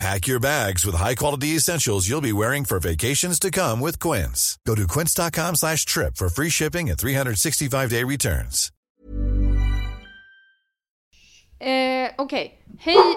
Pack 0.00 0.28
your 0.28 0.38
bags 0.40 0.86
with 0.86 0.94
high-quality 0.94 1.56
essentials 1.56 2.08
you'll 2.08 2.20
be 2.20 2.32
wearing 2.32 2.64
for 2.64 2.78
vacations 2.78 3.40
to 3.40 3.50
come 3.50 3.80
with 3.80 3.98
Quince. 3.98 4.56
Go 4.64 4.76
to 4.76 4.86
quince.com 4.86 5.56
slash 5.56 5.84
trip 5.84 6.16
for 6.16 6.28
free 6.28 6.50
shipping 6.50 6.88
and 6.90 6.98
365-day 6.98 8.04
returns. 8.04 8.70
Eh, 11.60 12.10
Okej, 12.18 12.58
hej! 12.78 12.96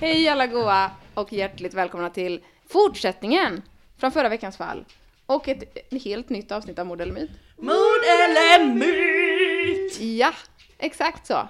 hej 0.00 0.28
alla 0.28 0.46
goa 0.46 0.90
och 1.14 1.32
hjärtligt 1.32 1.74
välkomna 1.74 2.10
till 2.10 2.40
fortsättningen 2.68 3.62
från 4.00 4.12
förra 4.12 4.28
veckans 4.28 4.56
fall. 4.56 4.84
Och 5.26 5.48
ett 5.48 5.62
helt 6.04 6.28
nytt 6.28 6.52
avsnitt 6.52 6.78
av 6.78 6.86
Mord 6.86 7.00
eller 7.00 7.12
Myt. 7.12 7.30
Mord 7.58 8.02
eller 8.04 8.74
myt? 8.74 10.00
Ja, 10.00 10.32
exakt 10.78 11.26
så. 11.26 11.48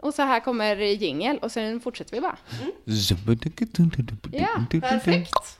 Och 0.00 0.14
så 0.14 0.22
här 0.22 0.40
kommer 0.40 0.76
jingel 0.76 1.38
och 1.38 1.52
sen 1.52 1.80
fortsätter 1.80 2.12
vi 2.12 2.20
bara. 2.20 2.36
Ja, 4.32 4.48
Perfekt. 4.80 5.58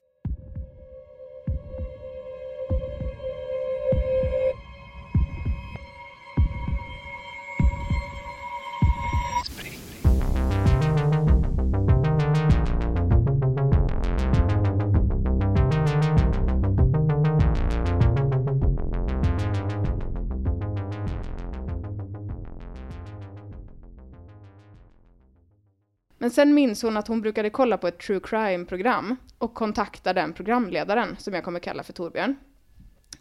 Men 26.29 26.33
sen 26.33 26.55
minns 26.55 26.83
hon 26.83 26.97
att 26.97 27.09
hon 27.09 27.21
brukade 27.21 27.51
kolla 27.51 27.79
på 27.79 27.89
ett 27.89 27.99
true 27.99 28.21
crime-program 28.21 29.17
och 29.39 29.55
kontakta 29.55 30.13
den 30.13 30.33
programledaren 30.33 31.17
som 31.19 31.35
jag 31.35 31.45
kommer 31.45 31.61
kalla 31.61 31.83
för 31.83 31.93
Torbjörn. 31.93 32.37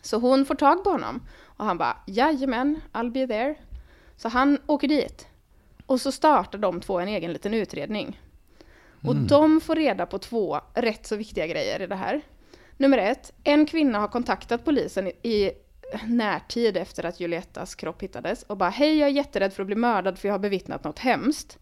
Så 0.02 0.18
hon 0.18 0.46
får 0.46 0.56
tag 0.56 0.84
på 0.84 0.90
honom 0.90 1.22
och 1.44 1.66
han 1.66 1.78
bara 1.78 1.98
jajamän, 2.06 2.82
I'll 2.94 3.12
be 3.12 3.28
there. 3.28 3.56
Så 4.18 4.30
han 4.30 4.58
åker 4.66 4.88
dit 4.88 5.28
och 5.86 6.02
så 6.02 6.12
startar 6.12 6.60
de 6.60 6.82
två 6.82 7.00
en 7.00 7.08
egen 7.08 7.34
liten 7.34 7.54
utredning. 7.54 8.22
Och 9.04 9.16
de 9.16 9.62
får 9.62 9.76
reda 9.76 10.06
på 10.06 10.20
två 10.20 10.60
rätt 10.74 11.08
så 11.08 11.16
viktiga 11.16 11.48
grejer 11.48 11.82
i 11.82 11.88
det 11.88 11.96
här. 11.96 12.22
Nummer 12.78 12.98
ett, 12.98 13.34
en 13.44 13.66
kvinna 13.66 14.00
har 14.00 14.08
kontaktat 14.08 14.66
polisen 14.66 15.08
i, 15.08 15.52
närtid 16.08 16.78
efter 16.78 17.06
att 17.06 17.20
Juliettas 17.20 17.76
kropp 17.76 18.04
hittades 18.04 18.44
och 18.44 18.58
bara 18.58 18.70
hej 18.70 18.98
jag 18.98 19.10
är 19.10 19.14
jätterädd 19.14 19.54
för 19.54 19.64
att 19.64 19.68
bli 19.68 19.76
mördad 19.76 20.20
för 20.20 20.28
jag 20.28 20.34
har 20.34 20.40
bevittnat 20.40 20.84
något 20.84 21.00
hemskt. 21.00 21.60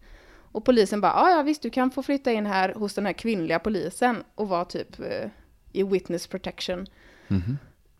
Och 0.56 0.64
polisen 0.64 1.00
bara, 1.00 1.12
"Ah, 1.12 1.30
ja 1.30 1.42
visst 1.42 1.62
du 1.62 1.70
kan 1.70 1.90
få 1.90 2.02
flytta 2.02 2.32
in 2.32 2.46
här 2.46 2.74
hos 2.74 2.94
den 2.94 3.06
här 3.06 3.12
kvinnliga 3.12 3.58
polisen 3.58 4.24
och 4.34 4.48
vara 4.48 4.64
typ 4.64 5.00
eh, 5.00 5.28
i 5.72 5.82
witness 5.82 6.26
protection. 6.26 6.86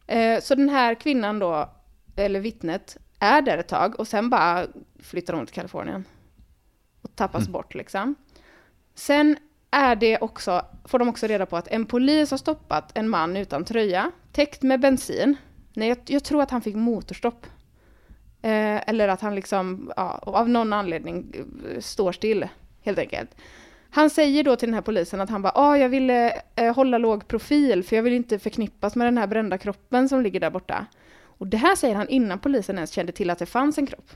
Eh, 0.06 0.40
så 0.40 0.54
den 0.54 0.68
här 0.68 0.94
kvinnan 0.94 1.38
då, 1.38 1.70
eller 2.16 2.40
vittnet, 2.40 2.96
är 3.18 3.42
där 3.42 3.58
ett 3.58 3.68
tag 3.68 4.00
och 4.00 4.08
sen 4.08 4.30
bara 4.30 4.66
flyttar 5.02 5.34
hon 5.34 5.46
till 5.46 5.54
Kalifornien. 5.54 6.04
Och 7.02 7.16
tappas 7.16 7.48
bort 7.48 7.74
liksom. 7.74 8.14
Sen 8.94 9.36
är 9.70 9.96
det 9.96 10.18
också, 10.18 10.64
får 10.84 10.98
de 10.98 11.08
också 11.08 11.26
reda 11.26 11.46
på 11.46 11.56
att 11.56 11.68
en 11.68 11.86
polis 11.86 12.30
har 12.30 12.38
stoppat 12.38 12.90
en 12.98 13.08
man 13.08 13.36
utan 13.36 13.64
tröja, 13.64 14.10
täckt 14.32 14.62
med 14.62 14.80
bensin. 14.80 15.36
Nej, 15.74 15.88
jag, 15.88 15.98
jag 16.06 16.24
tror 16.24 16.42
att 16.42 16.50
han 16.50 16.60
fick 16.62 16.76
motorstopp. 16.76 17.46
Eh, 18.46 18.80
eller 18.86 19.08
att 19.08 19.20
han 19.20 19.34
liksom, 19.34 19.92
ja, 19.96 20.20
av 20.22 20.48
någon 20.48 20.72
anledning 20.72 21.34
eh, 21.34 21.80
står 21.80 22.12
still, 22.12 22.48
helt 22.82 22.98
enkelt. 22.98 23.30
Han 23.90 24.10
säger 24.10 24.44
då 24.44 24.56
till 24.56 24.68
den 24.68 24.74
här 24.74 24.82
polisen 24.82 25.20
att 25.20 25.30
han 25.30 25.42
bara, 25.42 25.52
ah, 25.54 25.76
jag 25.76 25.88
ville 25.88 26.42
eh, 26.56 26.74
hålla 26.74 26.98
låg 26.98 27.28
profil 27.28 27.84
för 27.84 27.96
jag 27.96 28.02
vill 28.02 28.12
inte 28.12 28.38
förknippas 28.38 28.96
med 28.96 29.06
den 29.06 29.18
här 29.18 29.26
brända 29.26 29.58
kroppen 29.58 30.08
som 30.08 30.22
ligger 30.22 30.40
där 30.40 30.50
borta. 30.50 30.86
Och 31.22 31.46
det 31.46 31.56
här 31.56 31.76
säger 31.76 31.94
han 31.94 32.08
innan 32.08 32.38
polisen 32.38 32.76
ens 32.76 32.90
kände 32.90 33.12
till 33.12 33.30
att 33.30 33.38
det 33.38 33.46
fanns 33.46 33.78
en 33.78 33.86
kropp. 33.86 34.10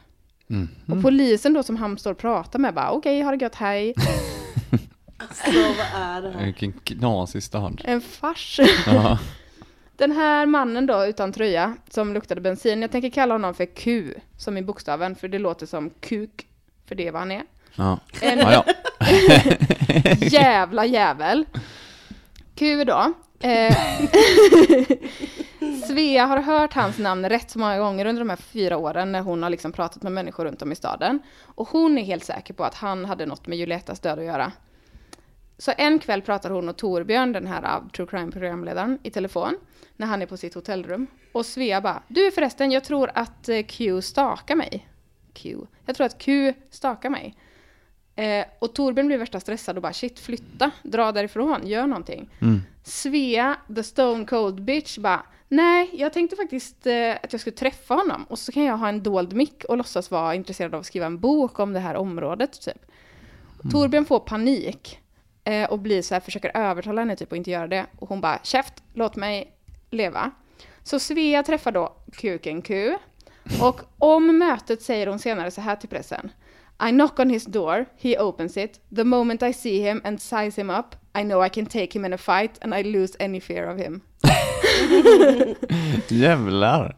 Och 0.87 1.03
polisen 1.03 1.53
då 1.53 1.63
som 1.63 1.77
han 1.77 1.99
står 1.99 2.11
och 2.11 2.19
pratar 2.19 2.59
med 2.59 2.75
bara, 2.75 2.91
okej, 2.91 3.23
ha 3.23 3.31
det 3.31 3.45
gött, 3.45 3.55
hej. 3.55 3.95
Så 5.35 5.53
vad 5.53 6.03
är 6.03 6.23
det 6.23 6.31
här? 6.31 6.45
Vilken 6.45 6.73
knasig 6.73 7.43
stad. 7.43 7.83
En 7.85 8.01
fars. 8.01 8.61
Den 10.01 10.13
här 10.13 10.47
mannen 10.47 10.87
då 10.87 11.07
utan 11.07 11.33
tröja 11.33 11.77
som 11.91 12.15
luktade 12.15 12.41
bensin, 12.41 12.83
jag 12.83 12.91
tänker 12.91 13.11
kalla 13.11 13.35
honom 13.35 13.55
för 13.55 13.67
Q 13.67 14.15
som 14.37 14.59
i 14.59 14.63
bokstaven 14.63 15.17
för 15.17 15.29
det 15.29 15.39
låter 15.39 15.67
som 15.67 15.91
kuk, 15.91 16.47
för 16.87 16.95
det 16.95 17.09
är 17.09 17.13
vad 17.13 17.21
han 17.21 17.31
är. 17.31 17.43
Ja. 17.75 17.99
En 18.21 18.39
ja. 18.39 18.65
jävla 20.21 20.87
jävel. 20.87 21.45
Q 22.55 22.85
då. 22.85 23.13
Eh, 23.41 23.77
Svea 25.87 26.27
har 26.27 26.39
hört 26.39 26.75
hans 26.75 26.99
namn 26.99 27.29
rätt 27.29 27.51
så 27.51 27.59
många 27.59 27.79
gånger 27.79 28.07
under 28.07 28.21
de 28.21 28.31
här 28.31 28.37
fyra 28.37 28.77
åren 28.77 29.13
när 29.13 29.21
hon 29.21 29.43
har 29.43 29.51
liksom 29.51 29.73
pratat 29.73 30.03
med 30.03 30.13
människor 30.13 30.45
runt 30.45 30.63
om 30.63 30.73
i 30.73 30.77
staden. 30.77 31.19
Och 31.45 31.69
hon 31.69 31.99
är 31.99 32.03
helt 32.03 32.25
säker 32.25 32.55
på 32.55 32.65
att 32.65 32.75
han 32.75 33.05
hade 33.05 33.27
något 33.27 33.47
med 33.47 33.59
Julietas 33.59 34.01
död 34.01 34.19
att 34.19 34.25
göra. 34.25 34.53
Så 35.61 35.73
en 35.77 35.99
kväll 35.99 36.23
pratar 36.23 36.51
hon 36.51 36.69
och 36.69 36.77
Torbjörn, 36.77 37.33
den 37.33 37.47
här 37.47 37.77
av 37.77 37.89
true 37.91 38.07
crime-programledaren, 38.07 38.99
i 39.03 39.11
telefon 39.11 39.57
när 39.97 40.07
han 40.07 40.23
är 40.23 40.27
på 40.27 40.37
sitt 40.37 40.55
hotellrum. 40.55 41.07
Och 41.33 41.47
Svea 41.47 41.81
bara, 41.81 42.03
du 42.09 42.31
förresten, 42.31 42.71
jag 42.71 42.85
tror 42.85 43.11
att 43.15 43.49
eh, 43.49 43.63
Q 43.63 44.03
stakar 44.03 44.57
mig. 44.57 44.89
Q. 45.33 45.59
Jag 45.87 45.97
tror 45.97 46.07
att 46.07 46.19
Q 46.19 46.55
stakar 46.71 47.11
mig. 47.11 47.37
Eh, 48.17 48.47
och 48.59 48.75
Torbjörn 48.75 49.07
blir 49.07 49.19
värsta 49.19 49.41
stressad 49.41 49.77
och 49.77 49.83
bara 49.83 49.93
shit, 49.93 50.19
flytta, 50.19 50.71
dra 50.83 51.13
därifrån, 51.13 51.67
gör 51.67 51.87
någonting. 51.87 52.29
Svea, 52.85 53.57
the 53.75 53.83
stone 53.83 54.27
cold 54.27 54.63
bitch, 54.63 54.99
bara 54.99 55.23
nej, 55.49 55.91
jag 55.93 56.13
tänkte 56.13 56.37
faktiskt 56.37 56.87
eh, 56.87 57.17
att 57.23 57.33
jag 57.33 57.41
skulle 57.41 57.57
träffa 57.57 57.95
honom 57.95 58.25
och 58.25 58.39
så 58.39 58.53
kan 58.53 58.65
jag 58.65 58.77
ha 58.77 58.89
en 58.89 59.03
dold 59.03 59.33
mick 59.33 59.65
och 59.65 59.77
låtsas 59.77 60.11
vara 60.11 60.35
intresserad 60.35 60.75
av 60.75 60.81
att 60.81 60.87
skriva 60.87 61.07
en 61.07 61.19
bok 61.19 61.59
om 61.59 61.73
det 61.73 61.81
här 61.81 61.95
området, 61.95 62.61
typ. 62.61 62.87
Torbjörn 63.73 64.05
får 64.05 64.21
panik 64.21 65.01
eh, 65.51 65.71
och 65.71 65.79
blir 65.79 66.03
så 66.03 66.15
här, 66.15 66.21
försöker 66.21 66.57
övertala 66.57 67.01
henne 67.01 67.17
typ 67.17 67.33
att 67.33 67.37
inte 67.37 67.51
göra 67.51 67.67
det. 67.67 67.87
Och 67.99 68.09
hon 68.09 68.21
bara, 68.21 68.39
käft, 68.43 68.75
låt 68.95 69.17
mig 69.17 69.53
leva. 69.91 70.31
Så 70.83 70.99
Svea 70.99 71.43
träffar 71.43 71.73
då 71.73 71.97
kuken 72.13 72.63
Q. 72.63 72.97
Och 73.61 73.81
om 73.99 74.39
mötet 74.39 74.83
säger 74.83 75.07
hon 75.07 75.19
senare 75.19 75.51
så 75.51 75.61
här 75.61 75.77
till 75.77 75.89
pressen. 75.89 76.31
I 76.89 76.91
knock 76.91 77.19
on 77.19 77.31
his 77.31 77.45
door, 77.45 77.87
he 77.99 78.19
opens 78.19 78.57
it. 78.57 78.81
The 78.97 79.05
moment 79.05 79.43
I 79.43 79.53
see 79.53 79.91
him 79.91 80.01
and 80.05 80.21
size 80.21 80.61
him 80.61 80.71
up, 80.71 80.97
I 81.19 81.23
know 81.23 81.47
I 81.47 81.49
can 81.49 81.67
take 81.67 81.93
him 81.93 82.05
in 82.05 82.13
a 82.13 82.19
fight 82.19 82.59
and 82.61 82.75
I 82.75 82.83
lose 82.83 83.17
any 83.21 83.41
fear 83.41 83.75
of 83.75 83.79
him. 83.79 84.01
Jävlar. 86.09 86.97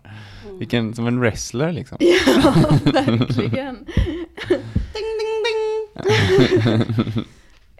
Vilken, 0.58 0.94
som 0.94 1.06
en 1.06 1.20
wrestler 1.20 1.72
liksom. 1.72 1.98
Ja, 2.00 2.14
verkligen. 2.84 3.84
Ding, 4.92 5.08
ding, 5.18 5.42
ding. 5.44 7.24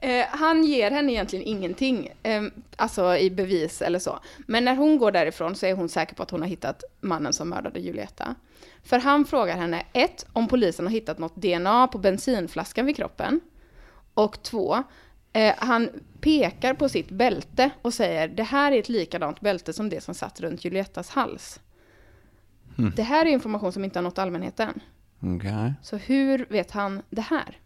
Eh, 0.03 0.27
han 0.31 0.65
ger 0.65 0.91
henne 0.91 1.13
egentligen 1.13 1.47
ingenting, 1.47 2.09
eh, 2.23 2.43
alltså 2.77 3.17
i 3.17 3.31
bevis 3.31 3.83
eller 3.83 3.99
så. 3.99 4.19
Men 4.47 4.65
när 4.65 4.77
hon 4.77 4.99
går 4.99 5.13
därifrån 5.13 5.55
så 5.55 5.67
är 5.67 5.75
hon 5.75 5.89
säker 5.89 6.15
på 6.15 6.23
att 6.23 6.31
hon 6.31 6.41
har 6.41 6.49
hittat 6.49 6.85
mannen 7.01 7.33
som 7.33 7.49
mördade 7.49 7.81
Julieta. 7.81 8.35
För 8.83 8.99
han 8.99 9.25
frågar 9.25 9.57
henne, 9.57 9.83
ett, 9.93 10.27
om 10.33 10.49
polisen 10.49 10.87
har 10.87 10.93
hittat 10.93 11.19
något 11.19 11.37
DNA 11.37 11.87
på 11.87 11.99
bensinflaskan 11.99 12.87
vid 12.87 12.97
kroppen. 12.97 13.41
Och 14.15 14.43
två, 14.43 14.83
eh, 15.33 15.55
han 15.59 15.91
pekar 16.21 16.75
på 16.75 16.89
sitt 16.89 17.11
bälte 17.11 17.71
och 17.83 17.95
säger, 17.95 18.29
det 18.29 18.43
här 18.43 18.73
är 18.73 18.79
ett 18.79 18.89
likadant 18.89 19.41
bälte 19.41 19.73
som 19.73 19.89
det 19.89 20.01
som 20.01 20.15
satt 20.15 20.41
runt 20.41 20.65
Julietas 20.65 21.11
hals. 21.11 21.61
Det 22.97 23.03
här 23.03 23.27
är 23.27 23.31
information 23.31 23.73
som 23.73 23.85
inte 23.85 23.99
har 23.99 24.05
nått 24.05 24.19
allmänheten. 24.19 24.81
Okej. 25.21 25.75
Så 25.83 25.97
hur 25.97 26.47
vet 26.49 26.71
han 26.71 27.03
det 27.11 27.21
här? 27.21 27.59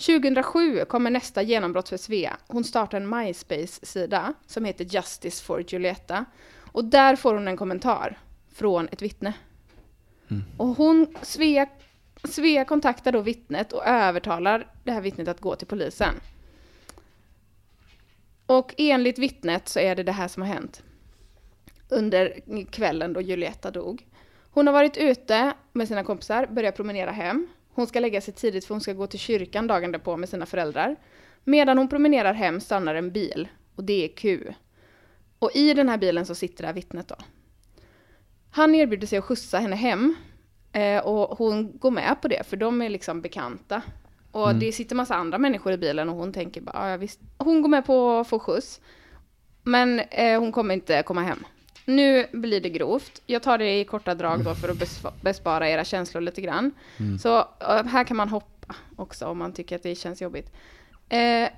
2007 0.00 0.84
kommer 0.84 1.10
nästa 1.10 1.42
genombrott 1.42 1.88
för 1.88 1.96
Svea. 1.96 2.36
Hon 2.46 2.64
startar 2.64 3.00
en 3.00 3.16
MySpace-sida 3.16 4.34
som 4.46 4.64
heter 4.64 4.84
Justice 4.84 5.44
for 5.44 5.64
Julieta. 5.68 6.24
Och 6.72 6.84
där 6.84 7.16
får 7.16 7.34
hon 7.34 7.48
en 7.48 7.56
kommentar 7.56 8.18
från 8.52 8.88
ett 8.92 9.02
vittne. 9.02 9.32
Och 10.56 10.66
hon, 10.66 11.06
Svea, 11.22 11.66
Svea 12.24 12.64
kontaktar 12.64 13.12
då 13.12 13.20
vittnet 13.20 13.72
och 13.72 13.86
övertalar 13.86 14.66
det 14.84 14.92
här 14.92 15.00
vittnet 15.00 15.28
att 15.28 15.40
gå 15.40 15.56
till 15.56 15.66
polisen. 15.66 16.14
Och 18.46 18.74
enligt 18.78 19.18
vittnet 19.18 19.68
så 19.68 19.78
är 19.78 19.96
det 19.96 20.02
det 20.02 20.12
här 20.12 20.28
som 20.28 20.42
har 20.42 20.48
hänt. 20.48 20.82
Under 21.88 22.40
kvällen 22.70 23.12
då 23.12 23.20
Julieta 23.20 23.70
dog. 23.70 24.06
Hon 24.50 24.66
har 24.66 24.74
varit 24.74 24.96
ute 24.96 25.52
med 25.72 25.88
sina 25.88 26.04
kompisar, 26.04 26.46
börjat 26.46 26.76
promenera 26.76 27.10
hem. 27.10 27.48
Hon 27.80 27.86
ska 27.86 28.00
lägga 28.00 28.20
sig 28.20 28.34
tidigt 28.34 28.64
för 28.64 28.74
hon 28.74 28.80
ska 28.80 28.92
gå 28.92 29.06
till 29.06 29.18
kyrkan 29.18 29.66
dagen 29.66 29.92
därpå 29.92 30.16
med 30.16 30.28
sina 30.28 30.46
föräldrar. 30.46 30.96
Medan 31.44 31.78
hon 31.78 31.88
promenerar 31.88 32.32
hem 32.34 32.60
stannar 32.60 32.94
en 32.94 33.12
bil 33.12 33.48
och 33.76 33.84
det 33.84 34.04
är 34.04 34.08
Q. 34.08 34.54
Och 35.38 35.50
i 35.54 35.74
den 35.74 35.88
här 35.88 35.98
bilen 35.98 36.26
så 36.26 36.34
sitter 36.34 36.62
det 36.62 36.66
här 36.66 36.74
vittnet 36.74 37.08
då. 37.08 37.14
Han 38.50 38.74
erbjuder 38.74 39.06
sig 39.06 39.18
att 39.18 39.24
skjutsa 39.24 39.58
henne 39.58 39.76
hem 39.76 40.14
eh, 40.72 40.98
och 41.06 41.38
hon 41.38 41.78
går 41.78 41.90
med 41.90 42.16
på 42.22 42.28
det 42.28 42.46
för 42.46 42.56
de 42.56 42.82
är 42.82 42.88
liksom 42.88 43.20
bekanta. 43.20 43.82
Och 44.32 44.54
det 44.54 44.72
sitter 44.72 44.96
massa 44.96 45.14
andra 45.14 45.38
människor 45.38 45.72
i 45.72 45.78
bilen 45.78 46.08
och 46.08 46.16
hon 46.16 46.32
tänker 46.32 46.60
bara, 46.60 46.76
"Ja, 46.86 46.90
ja 46.90 46.96
visst. 46.96 47.20
Hon 47.38 47.62
går 47.62 47.68
med 47.68 47.86
på 47.86 48.18
att 48.18 48.28
få 48.28 48.38
skjuts. 48.38 48.80
Men 49.62 50.00
eh, 50.00 50.40
hon 50.40 50.52
kommer 50.52 50.74
inte 50.74 51.02
komma 51.02 51.22
hem. 51.22 51.44
Nu 51.84 52.26
blir 52.32 52.60
det 52.60 52.70
grovt. 52.70 53.22
Jag 53.26 53.42
tar 53.42 53.58
det 53.58 53.80
i 53.80 53.84
korta 53.84 54.14
drag 54.14 54.44
då 54.44 54.54
för 54.54 54.68
att 54.68 55.22
bespara 55.22 55.68
era 55.68 55.84
känslor 55.84 56.20
lite 56.20 56.40
grann. 56.40 56.72
Så 57.20 57.38
eh, 57.38 57.84
här 57.84 58.04
kan 58.04 58.16
man 58.16 58.28
hoppa 58.28 58.74
också 58.96 59.26
om 59.26 59.38
man 59.38 59.52
tycker 59.52 59.76
att 59.76 59.82
det 59.82 59.94
känns 59.94 60.22
jobbigt. 60.22 60.52
Eh, 61.08 61.48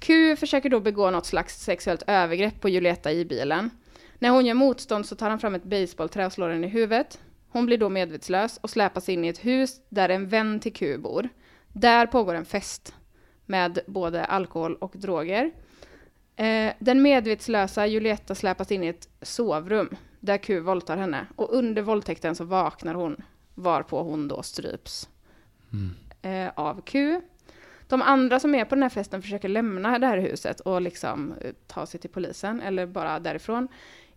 Q 0.00 0.36
försöker 0.36 0.68
då 0.68 0.80
begå 0.80 1.10
något 1.10 1.26
slags 1.26 1.64
sexuellt 1.64 2.02
övergrepp 2.06 2.60
på 2.60 2.68
Julieta 2.68 3.12
i 3.12 3.24
bilen. 3.24 3.70
När 4.18 4.30
hon 4.30 4.46
gör 4.46 4.54
motstånd 4.54 5.06
så 5.06 5.16
tar 5.16 5.30
han 5.30 5.38
fram 5.38 5.54
ett 5.54 5.64
basebollträ 5.64 6.26
och 6.26 6.32
slår 6.32 6.50
henne 6.50 6.66
i 6.66 6.70
huvudet. 6.70 7.20
Hon 7.48 7.66
blir 7.66 7.78
då 7.78 7.88
medvetslös 7.88 8.58
och 8.62 8.70
släpas 8.70 9.08
in 9.08 9.24
i 9.24 9.28
ett 9.28 9.44
hus 9.44 9.80
där 9.88 10.08
en 10.08 10.28
vän 10.28 10.60
till 10.60 10.72
Q 10.72 10.98
bor. 10.98 11.28
Där 11.72 12.06
pågår 12.06 12.34
en 12.34 12.44
fest 12.44 12.94
med 13.46 13.78
både 13.86 14.24
alkohol 14.24 14.76
och 14.76 14.92
droger. 14.94 15.50
Eh, 16.36 16.72
den 16.78 17.02
medvetslösa 17.02 17.86
Julietta 17.86 18.34
släpas 18.34 18.72
in 18.72 18.84
i 18.84 18.86
ett 18.86 19.08
sovrum 19.22 19.96
där 20.20 20.38
Q 20.38 20.60
våldtar 20.60 20.96
henne 20.96 21.26
och 21.36 21.54
under 21.54 21.82
våldtäkten 21.82 22.34
så 22.34 22.44
vaknar 22.44 22.94
hon 22.94 23.22
varpå 23.54 24.02
hon 24.02 24.28
då 24.28 24.42
stryps 24.42 25.08
eh, 26.22 26.50
av 26.54 26.80
Q. 26.80 27.20
De 27.88 28.02
andra 28.02 28.40
som 28.40 28.54
är 28.54 28.64
på 28.64 28.74
den 28.74 28.82
här 28.82 28.90
festen 28.90 29.22
försöker 29.22 29.48
lämna 29.48 29.98
det 29.98 30.06
här 30.06 30.18
huset 30.18 30.60
och 30.60 30.80
liksom 30.80 31.34
eh, 31.40 31.52
ta 31.66 31.86
sig 31.86 32.00
till 32.00 32.10
polisen 32.10 32.60
eller 32.60 32.86
bara 32.86 33.20
därifrån. 33.20 33.68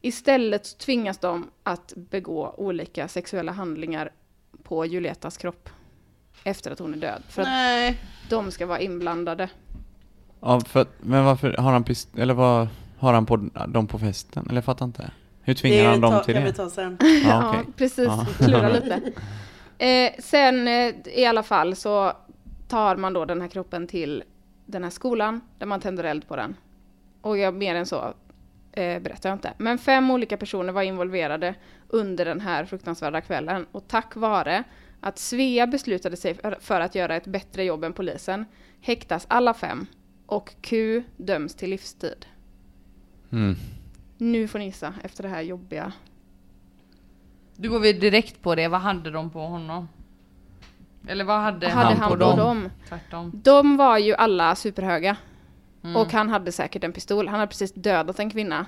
Istället 0.02 0.66
så 0.66 0.78
tvingas 0.78 1.18
de 1.18 1.52
att 1.64 1.94
begå 1.96 2.56
olika 2.58 3.08
sexuella 3.08 3.52
handlingar 3.52 4.12
på 4.64 4.86
Julietas 4.86 5.38
kropp 5.38 5.70
efter 6.44 6.72
att 6.72 6.80
hon 6.80 6.94
är 6.94 6.98
död. 6.98 7.24
För 7.30 7.42
att 7.42 7.48
Nej. 7.48 8.00
de 8.30 8.52
ska 8.52 8.66
vara 8.66 8.80
inblandade. 8.80 9.50
Ja, 10.46 10.60
för, 10.60 10.86
men 11.02 11.26
varför 11.26 11.54
har 11.58 11.72
han 11.72 11.84
pist- 11.84 12.20
eller 12.20 12.34
vad 12.34 12.68
har 13.00 13.14
han 13.14 13.26
på 13.26 13.50
dem 13.68 13.88
på 13.88 14.00
festen? 14.00 14.44
Eller 14.46 14.58
jag 14.58 14.66
fattar 14.66 14.86
inte. 14.86 15.12
Hur 15.42 15.54
tvingar 15.54 15.84
det 15.84 15.90
han 15.90 16.02
dem 16.02 16.12
ta, 16.12 16.24
till 16.24 16.34
kan 16.34 16.44
vi 16.44 16.50
det? 16.50 16.56
ta 16.58 16.70
sen. 16.70 16.98
Ja, 17.02 17.08
Ja, 17.24 17.50
okej. 17.50 17.66
precis. 17.78 18.06
Ja. 18.06 18.26
Klura 18.38 18.70
lite. 18.74 19.02
Eh, 19.78 20.12
sen 20.20 20.68
eh, 20.68 20.94
i 21.06 21.26
alla 21.26 21.44
fall 21.44 21.76
så 21.76 22.12
tar 22.68 22.96
man 22.96 23.14
då 23.14 23.26
den 23.26 23.42
här 23.42 23.48
kroppen 23.48 23.88
till 23.88 24.24
den 24.66 24.84
här 24.84 24.90
skolan 24.90 25.42
där 25.60 25.66
man 25.66 25.80
tänder 25.80 26.04
eld 26.04 26.28
på 26.28 26.36
den. 26.36 26.56
Och 27.22 27.38
jag, 27.38 27.54
mer 27.54 27.76
än 27.76 27.86
så 27.86 28.14
eh, 28.72 29.00
berättar 29.02 29.30
jag 29.30 29.36
inte. 29.36 29.54
Men 29.58 29.78
fem 29.78 30.12
olika 30.12 30.38
personer 30.38 30.74
var 30.74 30.82
involverade 30.82 31.56
under 31.90 32.26
den 32.26 32.42
här 32.42 32.66
fruktansvärda 32.66 33.22
kvällen. 33.22 33.66
Och 33.72 33.88
tack 33.88 34.16
vare 34.16 34.64
att 35.02 35.20
Svea 35.20 35.68
beslutade 35.68 36.18
sig 36.18 36.34
för, 36.34 36.58
för 36.62 36.80
att 36.80 36.96
göra 36.96 37.16
ett 37.16 37.28
bättre 37.28 37.64
jobb 37.64 37.84
än 37.84 37.94
polisen 37.94 38.46
häktas 38.82 39.26
alla 39.30 39.54
fem 39.54 39.86
och 40.26 40.54
Q 40.62 41.04
döms 41.18 41.56
till 41.56 41.70
livstid. 41.70 42.26
Mm. 43.32 43.56
Nu 44.18 44.48
får 44.48 44.60
ni 44.60 44.66
gissa 44.66 44.94
efter 45.04 45.24
det 45.24 45.30
här 45.30 45.42
jobbiga. 45.42 45.92
Då 47.56 47.70
går 47.70 47.80
vi 47.80 47.94
direkt 47.94 48.42
på 48.42 48.56
det, 48.56 48.68
vad 48.68 48.82
hade 48.82 49.12
de 49.12 49.30
på 49.30 49.40
honom? 49.40 49.88
Eller 51.08 51.24
vad 51.26 51.42
hade, 51.42 51.70
Hade 51.70 51.88
han, 51.88 51.98
han 51.98 52.12
på 52.12 52.18
på 52.18 52.20
dem? 52.20 52.38
dem? 52.38 52.70
Tvärtom. 52.90 53.32
De 53.44 53.78
var 53.78 53.98
ju 53.98 54.14
alla 54.14 54.56
superhöga. 54.56 55.18
Mm. 55.84 55.96
Och 55.96 56.12
han 56.12 56.30
hade 56.30 56.52
säkert 56.52 56.84
en 56.84 56.92
pistol. 56.94 57.28
Han 57.28 57.40
hade 57.40 57.50
precis 57.50 57.74
dödat 57.74 58.20
en 58.20 58.30
kvinna. 58.30 58.66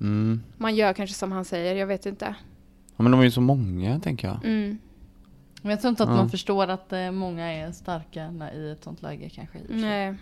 Mm. 0.00 0.42
Man 0.56 0.74
gör 0.76 0.92
kanske 0.92 1.16
som 1.16 1.32
han 1.32 1.44
säger, 1.44 1.74
jag 1.74 1.86
vet 1.86 2.06
inte. 2.06 2.34
Ja, 2.96 3.02
men 3.02 3.12
de 3.12 3.20
är 3.20 3.24
ju 3.24 3.30
så 3.30 3.40
många, 3.40 4.00
tänker 4.00 4.28
jag. 4.28 4.44
Mm. 4.44 4.78
Men 5.62 5.70
jag 5.70 5.80
tror 5.80 5.88
inte 5.88 6.02
att 6.02 6.08
Ja. 6.08 6.16
man 6.16 6.30
förstår 6.30 6.68
att 6.68 6.92
eh, 6.92 7.10
många 7.10 7.52
är 7.52 7.72
starka 7.72 8.30
när, 8.30 8.52
i 8.54 8.70
ett 8.70 8.84
sånt 8.84 9.02
läge 9.02 9.28
kanske. 9.28 9.58
sig. 9.58 10.14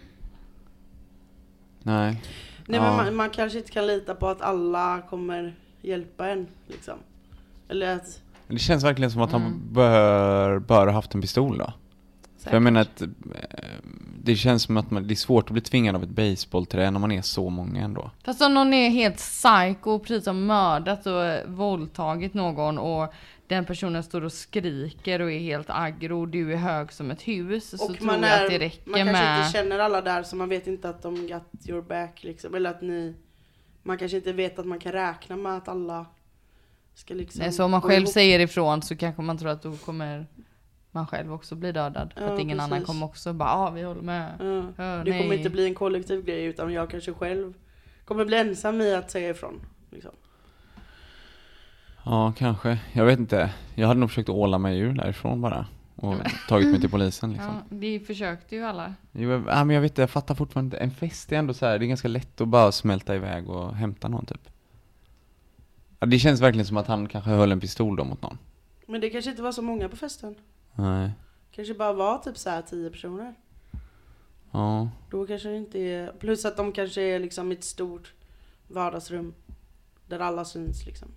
Nej. 1.83 2.23
Nej. 2.67 2.81
Ja. 2.81 2.97
men 2.97 2.97
man, 2.97 3.15
man 3.17 3.31
kanske 3.31 3.59
inte 3.59 3.71
kan 3.71 3.87
lita 3.87 4.15
på 4.15 4.29
att 4.29 4.43
alla 4.43 5.03
kommer 5.11 5.55
hjälpa 5.83 6.29
en 6.29 6.47
liksom. 6.67 6.95
Eller 7.69 7.97
att, 7.97 8.21
Men 8.47 8.57
Det 8.57 8.61
känns 8.63 8.85
verkligen 8.85 9.11
som 9.11 9.23
att 9.23 9.33
han 9.33 9.43
Mm. 9.43 9.73
bör, 9.73 10.59
bör 10.59 10.87
ha 10.87 10.93
haft 10.93 11.15
en 11.15 11.21
pistol 11.21 11.59
då. 11.59 11.73
För 12.39 12.53
jag 12.53 12.63
menar 12.63 12.81
att 12.81 13.03
eh, 13.03 13.09
det 14.23 14.37
känns 14.37 14.63
som 14.63 14.77
att 14.77 14.91
man, 14.91 15.07
det 15.07 15.15
är 15.15 15.17
svårt 15.17 15.45
att 15.45 15.51
bli 15.53 15.61
tvingad 15.61 15.97
av 15.97 16.03
ett 16.03 16.09
baseballträ 16.09 16.91
när 16.91 17.01
man 17.01 17.13
är 17.13 17.23
så 17.23 17.51
många 17.51 17.85
ändå. 17.85 18.11
Fast 18.25 18.43
om 18.43 18.55
någon 18.55 18.75
är 18.75 18.91
helt 18.91 19.17
psycho 19.17 19.91
och 19.91 20.03
precis 20.03 20.27
har 20.27 20.33
mördat 20.35 21.07
och 21.07 21.53
våldtagit 21.53 22.35
någon 22.35 22.79
och 22.79 23.13
den 23.49 23.65
personen 23.65 24.03
står 24.03 24.25
och 24.25 24.33
skriker 24.33 25.21
och 25.21 25.33
är 25.33 25.39
helt 25.39 25.67
aggro 25.71 26.21
och 26.21 26.29
du 26.29 26.53
är 26.53 26.57
hög 26.57 26.93
som 26.93 27.11
ett 27.11 27.23
hus 27.29 27.71
så 27.79 27.85
och 27.91 27.97
tror 27.97 28.07
man, 28.07 28.23
jag 28.23 28.43
att 28.43 28.49
det 28.49 28.55
är, 28.55 28.59
räcker 28.59 28.91
man 28.91 28.99
kanske 28.99 29.13
med... 29.25 29.39
inte 29.39 29.53
känner 29.59 29.79
alla 29.79 30.01
där 30.03 30.23
så 30.23 30.37
man 30.37 30.49
vet 30.49 30.67
inte 30.67 30.89
att 30.89 31.03
de 31.03 31.27
got 31.27 31.69
your 31.69 31.83
back 31.83 32.25
liksom. 32.25 32.55
Eller 32.55 32.71
att 32.71 32.83
ni, 32.83 33.15
man 33.83 33.99
kanske 33.99 34.17
inte 34.17 34.33
vet 34.33 34.59
att 34.59 34.67
man 34.67 34.79
kan 34.79 34.93
räkna 34.93 35.37
med 35.37 35.57
att 35.57 35.69
alla 35.69 36.07
ska 36.95 37.15
liksom 37.15 37.43
Nej, 37.43 37.53
så 37.53 37.65
om 37.65 37.71
man 37.71 37.83
själv 37.83 38.03
ihop. 38.03 38.09
säger 38.13 38.39
ifrån 38.39 38.83
så 38.83 38.97
kanske 38.97 39.23
man 39.23 39.39
tror 39.39 39.51
att 39.51 39.63
då 39.63 39.77
kommer 39.77 40.27
man 40.91 41.07
själv 41.07 41.33
också 41.33 41.55
bli 41.55 41.73
dödad. 41.73 42.13
För 42.13 42.21
Ja, 42.27 42.35
att 42.35 42.41
ingen 42.41 42.61
annan 42.61 42.71
precis. 42.71 42.87
kommer 42.87 43.07
också 43.07 43.33
bara 43.33 43.49
ja 43.49 43.71
vi 43.71 43.83
håller 43.83 44.03
med. 44.03 44.33
Ja. 44.41 44.85
Ja, 44.85 45.05
Det 45.05 45.11
nej. 45.11 45.23
kommer 45.23 45.35
inte 45.35 45.51
bli 45.51 45.65
en 45.67 45.75
kollektiv 45.75 46.25
grej 46.25 46.45
utan 46.45 46.73
jag 46.73 46.91
kanske 46.91 47.13
själv 47.15 47.55
kommer 48.05 48.25
bli 48.25 48.37
ensam 48.37 48.81
i 48.81 48.95
att 48.95 49.11
säga 49.11 49.31
ifrån. 49.31 49.61
Liksom. 49.91 50.13
Ja, 52.09 52.33
kanske. 52.37 52.79
Jag 52.93 53.05
vet 53.05 53.19
inte. 53.19 53.51
Jag 53.75 53.89
hade 53.89 54.01
nog 54.01 54.11
försökt 54.11 54.29
åla 54.29 54.59
mig 54.59 54.79
ur 54.79 54.93
därifrån 54.93 55.41
bara. 55.41 55.67
Och 55.97 56.15
tagit 56.49 56.69
mig 56.69 56.81
till 56.81 56.91
polisen 56.97 57.33
liksom. 57.33 57.55
Ja, 57.71 57.77
det 57.77 58.01
försökte 58.01 58.57
ju 58.57 58.65
alla. 58.65 58.95
Jo, 59.13 59.31
jag, 59.31 59.45
ja, 59.49 59.65
men 59.65 59.75
jag 59.75 59.81
vet 59.81 59.93
inte, 59.93 60.03
jag 60.03 60.11
fattar 60.11 60.35
fortfarande 60.35 60.77
inte. 60.77 60.85
En 60.85 60.91
fest 60.91 61.33
är 61.33 61.37
ändå 61.37 61.55
så 61.55 61.67
här, 61.67 61.79
det 61.79 61.85
är 61.85 61.87
ganska 61.87 62.09
lätt 62.09 62.41
att 62.41 62.49
bara 62.49 62.73
smälta 62.73 63.15
iväg 63.15 63.51
och 63.51 63.75
hämta 63.75 64.09
någon 64.09 64.27
typ. 64.27 64.49
Ja, 65.99 66.07
det 66.07 66.19
känns 66.19 66.41
verkligen 66.41 66.67
som 66.67 66.77
att 66.77 66.87
han 66.87 67.09
kanske 67.09 67.31
höll 67.31 67.53
en 67.53 67.61
pistol 67.61 67.97
då 67.97 68.05
mot 68.05 68.23
någon. 68.23 68.39
Men 68.87 69.01
det 69.01 69.11
kanske 69.11 69.31
inte 69.31 69.43
var 69.43 69.53
så 69.53 69.63
många 69.63 69.89
på 69.89 69.97
festen. 69.97 70.35
Nej. 70.75 71.11
Kanske 71.51 71.75
bara 71.75 71.93
var 71.93 72.19
typ 72.19 72.39
så 72.39 72.51
här 72.51 72.63
tio 72.63 72.91
personer. 72.91 73.35
Ja. 74.51 74.89
Då 75.11 75.27
kanske 75.27 75.49
det 75.49 75.57
inte 75.57 75.79
är, 75.79 76.13
plus 76.13 76.45
att 76.45 76.57
de 76.57 76.73
kanske 76.73 77.03
är 77.03 77.19
liksom 77.19 77.53
i 77.53 77.55
ett 77.55 77.65
stort 77.65 78.13
vardagsrum. 78.69 79.35
Där 80.07 80.19
alla 80.19 80.45
syns 80.45 80.87
liksom. 80.87 81.09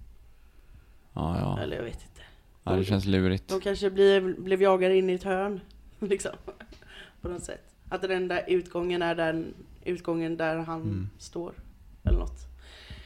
Ja, 1.13 1.37
ja. 1.39 1.59
Eller 1.63 1.75
jag 1.77 1.83
vet 1.83 1.93
inte. 2.01 2.21
ja 2.63 2.71
det 2.71 2.83
känns 2.85 3.05
lurigt. 3.05 3.47
De 3.47 3.59
kanske 3.61 3.89
blir, 3.89 4.21
blev 4.41 4.61
jagade 4.61 4.97
in 4.97 5.09
i 5.09 5.13
ett 5.13 5.23
hörn. 5.23 5.61
Liksom. 5.99 6.31
På 7.21 7.27
något 7.29 7.43
sätt. 7.43 7.63
Att 7.89 8.01
den 8.01 8.27
där 8.27 8.43
utgången 8.47 9.01
är 9.01 9.15
den 9.15 9.53
utgången 9.83 10.37
där 10.37 10.57
han 10.57 10.81
Mm. 10.81 11.09
står. 11.17 11.53
Eller 12.03 12.19
något. 12.19 12.39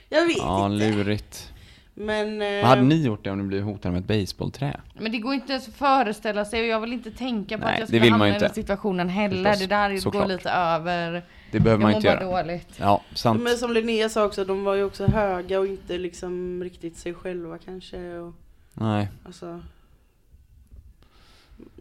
Jag 0.09 0.27
vet 0.27 0.37
Ja, 0.37 0.65
inte. 0.73 0.91
lurigt. 0.91 1.51
Men... 1.93 2.41
eh, 2.41 2.47
Vad 2.61 2.65
hade 2.65 2.81
ni 2.81 3.05
gjort 3.05 3.23
det 3.23 3.31
om 3.31 3.37
ni 3.37 3.43
blev 3.43 3.63
hotade 3.63 3.91
med 3.93 4.01
ett 4.01 4.07
baseballträ? 4.07 4.79
Men 4.93 5.11
det 5.11 5.17
går 5.17 5.33
inte 5.33 5.51
ens 5.51 5.67
att 5.67 5.73
föreställa 5.73 6.45
sig 6.45 6.61
och 6.61 6.67
jag 6.67 6.79
vill 6.79 6.93
inte 6.93 7.11
tänka 7.11 7.57
på 7.57 7.63
Nej, 7.65 7.73
att 7.73 7.79
jag 7.79 7.87
skulle 7.87 8.09
hamna 8.11 8.35
i 8.35 8.39
den 8.39 8.53
situationen 8.53 9.09
heller. 9.09 9.51
Förstås, 9.51 9.59
Det 9.69 9.75
där 9.75 10.11
går 10.11 10.25
lite 10.27 10.49
över. 10.49 11.25
Det 11.51 11.59
behöver 11.59 11.83
man 11.83 11.93
inte 11.93 12.07
göra. 12.07 12.41
dåligt. 12.43 12.79
Ja, 12.79 13.01
sant. 13.15 13.43
Men 13.43 13.57
som 13.57 13.73
Linnea 13.73 14.09
sa 14.09 14.25
också, 14.25 14.45
de 14.45 14.63
var 14.63 14.75
ju 14.75 14.83
också 14.83 15.05
höga 15.05 15.59
och 15.59 15.67
inte 15.67 15.97
liksom 15.97 16.63
riktigt 16.63 16.97
sig 16.97 17.13
själva 17.13 17.57
kanske. 17.57 18.17
Och, 18.17 18.33
Nej. 18.73 19.07
alltså... 19.25 19.61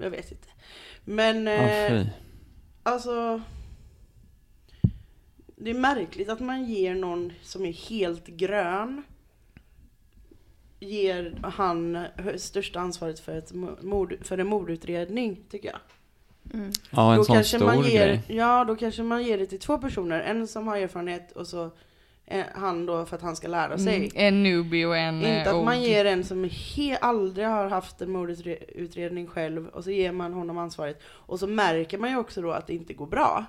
Jag 0.01 0.11
vet 0.11 0.31
inte. 0.31 0.49
Men... 1.05 1.47
Ja, 1.47 1.53
Eh. 1.53 2.07
Alltså... 2.83 3.43
Det 5.57 5.71
är 5.71 5.75
märkligt 5.75 6.29
att 6.29 6.41
man 6.41 6.65
ger 6.65 6.95
någon 6.95 7.33
som 7.43 7.65
är 7.65 7.73
helt 7.73 8.27
grön 8.27 9.03
ger 10.81 11.39
han 11.43 12.07
största 12.37 12.81
ansvaret 12.81 13.21
för, 13.21 13.37
ett 13.37 13.53
mo- 13.53 13.85
mord, 13.85 14.17
för 14.23 14.39
en 14.39 14.47
mordutredning, 14.47 15.41
tycker 15.51 15.69
jag. 15.69 15.79
Ja, 16.91 17.13
en 17.13 17.19
då 17.19 17.25
sån 17.25 17.35
kanske 17.35 17.57
stor 17.57 17.67
man 17.67 17.83
ger, 17.83 18.07
grej. 18.07 18.21
Ja, 18.29 18.65
då 18.65 18.77
kanske 18.77 19.03
man 19.03 19.23
ger 19.25 19.39
det 19.39 19.47
till 19.47 19.59
två 19.61 19.79
personer. 19.79 20.21
En 20.21 20.47
som 20.49 20.69
har 20.69 20.77
erfarenhet 20.77 21.33
och 21.33 21.47
så 21.47 21.71
eh, 22.27 22.45
han 22.55 22.87
då 22.87 23.05
för 23.05 23.17
att 23.17 23.23
han 23.23 23.37
ska 23.37 23.49
lära 23.49 23.79
sig. 23.79 23.97
Mm. 23.97 24.11
En 24.15 24.43
newbie 24.43 24.85
och 24.87 24.97
en 24.97 25.17
Inte 25.17 25.29
eh, 25.31 25.55
att 25.55 25.65
man 25.65 25.83
ger 25.83 26.05
en 26.05 26.25
som 26.25 26.45
he- 26.45 26.99
aldrig 27.01 27.47
har 27.47 27.67
haft 27.69 28.01
en 28.01 28.11
mordutredning 28.11 29.27
själv 29.27 29.69
och 29.69 29.85
så 29.85 29.91
ger 29.91 30.13
man 30.13 30.33
honom 30.33 30.59
ansvaret. 30.59 31.01
Och 31.07 31.39
så 31.41 31.47
märker 31.47 31.99
man 31.99 32.11
ju 32.11 32.17
också 32.17 32.43
då 32.43 32.51
att 32.53 32.67
det 32.67 32.75
inte 32.75 32.93
går 32.95 33.07
bra. 33.07 33.45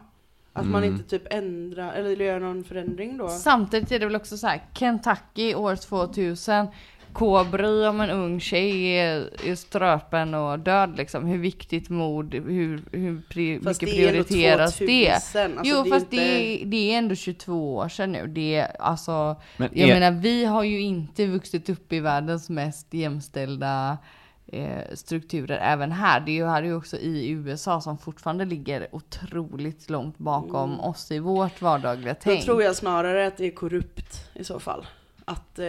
Att 0.53 0.65
man 0.65 0.83
Mm. 0.83 0.95
inte 0.95 1.09
typ 1.09 1.33
ändrar 1.33 1.93
eller 1.93 2.25
gör 2.25 2.39
någon 2.39 2.63
förändring 2.63 3.17
då. 3.17 3.29
Samtidigt 3.29 3.91
är 3.91 3.99
det 3.99 4.05
väl 4.05 4.15
också 4.15 4.37
så 4.37 4.47
här, 4.47 4.61
Kentucky 4.73 5.55
år 5.55 5.75
2000. 5.75 6.67
Kobry 7.15 7.86
om 7.86 8.01
en 8.01 8.10
ung 8.10 8.39
tjej 8.39 8.86
är, 8.98 9.29
är 9.50 9.55
ströpen 9.55 10.34
och 10.34 10.60
död 10.60 10.98
liksom. 10.98 11.25
Hur 11.25 11.38
viktigt 11.38 11.89
mord, 11.89 12.34
hur, 12.34 12.84
hur 12.91 13.22
pri, 13.29 13.60
Fast 13.63 13.81
mycket 13.81 13.98
det 13.98 14.07
prioriteras 14.12 14.77
det? 14.77 14.86
2000, 15.15 15.57
alltså 15.57 15.75
jo 15.75 15.84
det 15.84 15.89
är 15.89 15.93
fast 15.93 16.13
inte- 16.13 16.15
det, 16.25 16.62
är, 16.62 16.65
det 16.65 16.93
är 16.93 16.98
ändå 16.98 17.15
22 17.15 17.75
år 17.75 17.89
sedan 17.89 18.12
nu. 18.12 18.27
Det 18.27 18.55
är 18.55 18.81
alltså, 18.81 19.36
Men 19.57 19.69
jag 19.74 19.89
är- 19.89 20.00
menar 20.00 20.22
vi 20.22 20.45
har 20.45 20.63
ju 20.63 20.81
inte 20.81 21.25
vuxit 21.27 21.69
upp 21.69 21.93
i 21.93 22.00
världens 22.00 22.50
mest 22.50 22.93
jämställda 22.93 23.98
eh, 24.48 24.81
strukturer 24.93 25.57
även 25.57 25.91
här. 25.91 26.19
Det 26.19 26.39
är 26.39 26.63
ju 26.63 26.75
också 26.75 26.98
i 26.98 27.29
USA 27.29 27.81
som 27.81 27.98
fortfarande 27.98 28.45
ligger 28.45 28.88
otroligt 28.91 29.89
långt 29.89 30.17
bakom 30.17 30.79
oss 30.79 31.12
i 31.12 31.19
vårt 31.19 31.62
vardagliga 31.62 32.10
Mm. 32.12 32.15
Då 32.15 32.31
tänk. 32.31 32.45
tror 32.45 32.63
jag 32.63 32.75
snarare 32.75 33.27
att 33.27 33.38
det 33.38 33.45
är 33.48 33.51
korrupt 33.51 34.29
i 34.34 34.43
så 34.43 34.60
fall. 34.60 34.86
Att, 35.25 35.60
eh, 35.60 35.65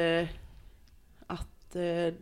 att 1.76 2.14
eh, 2.14 2.18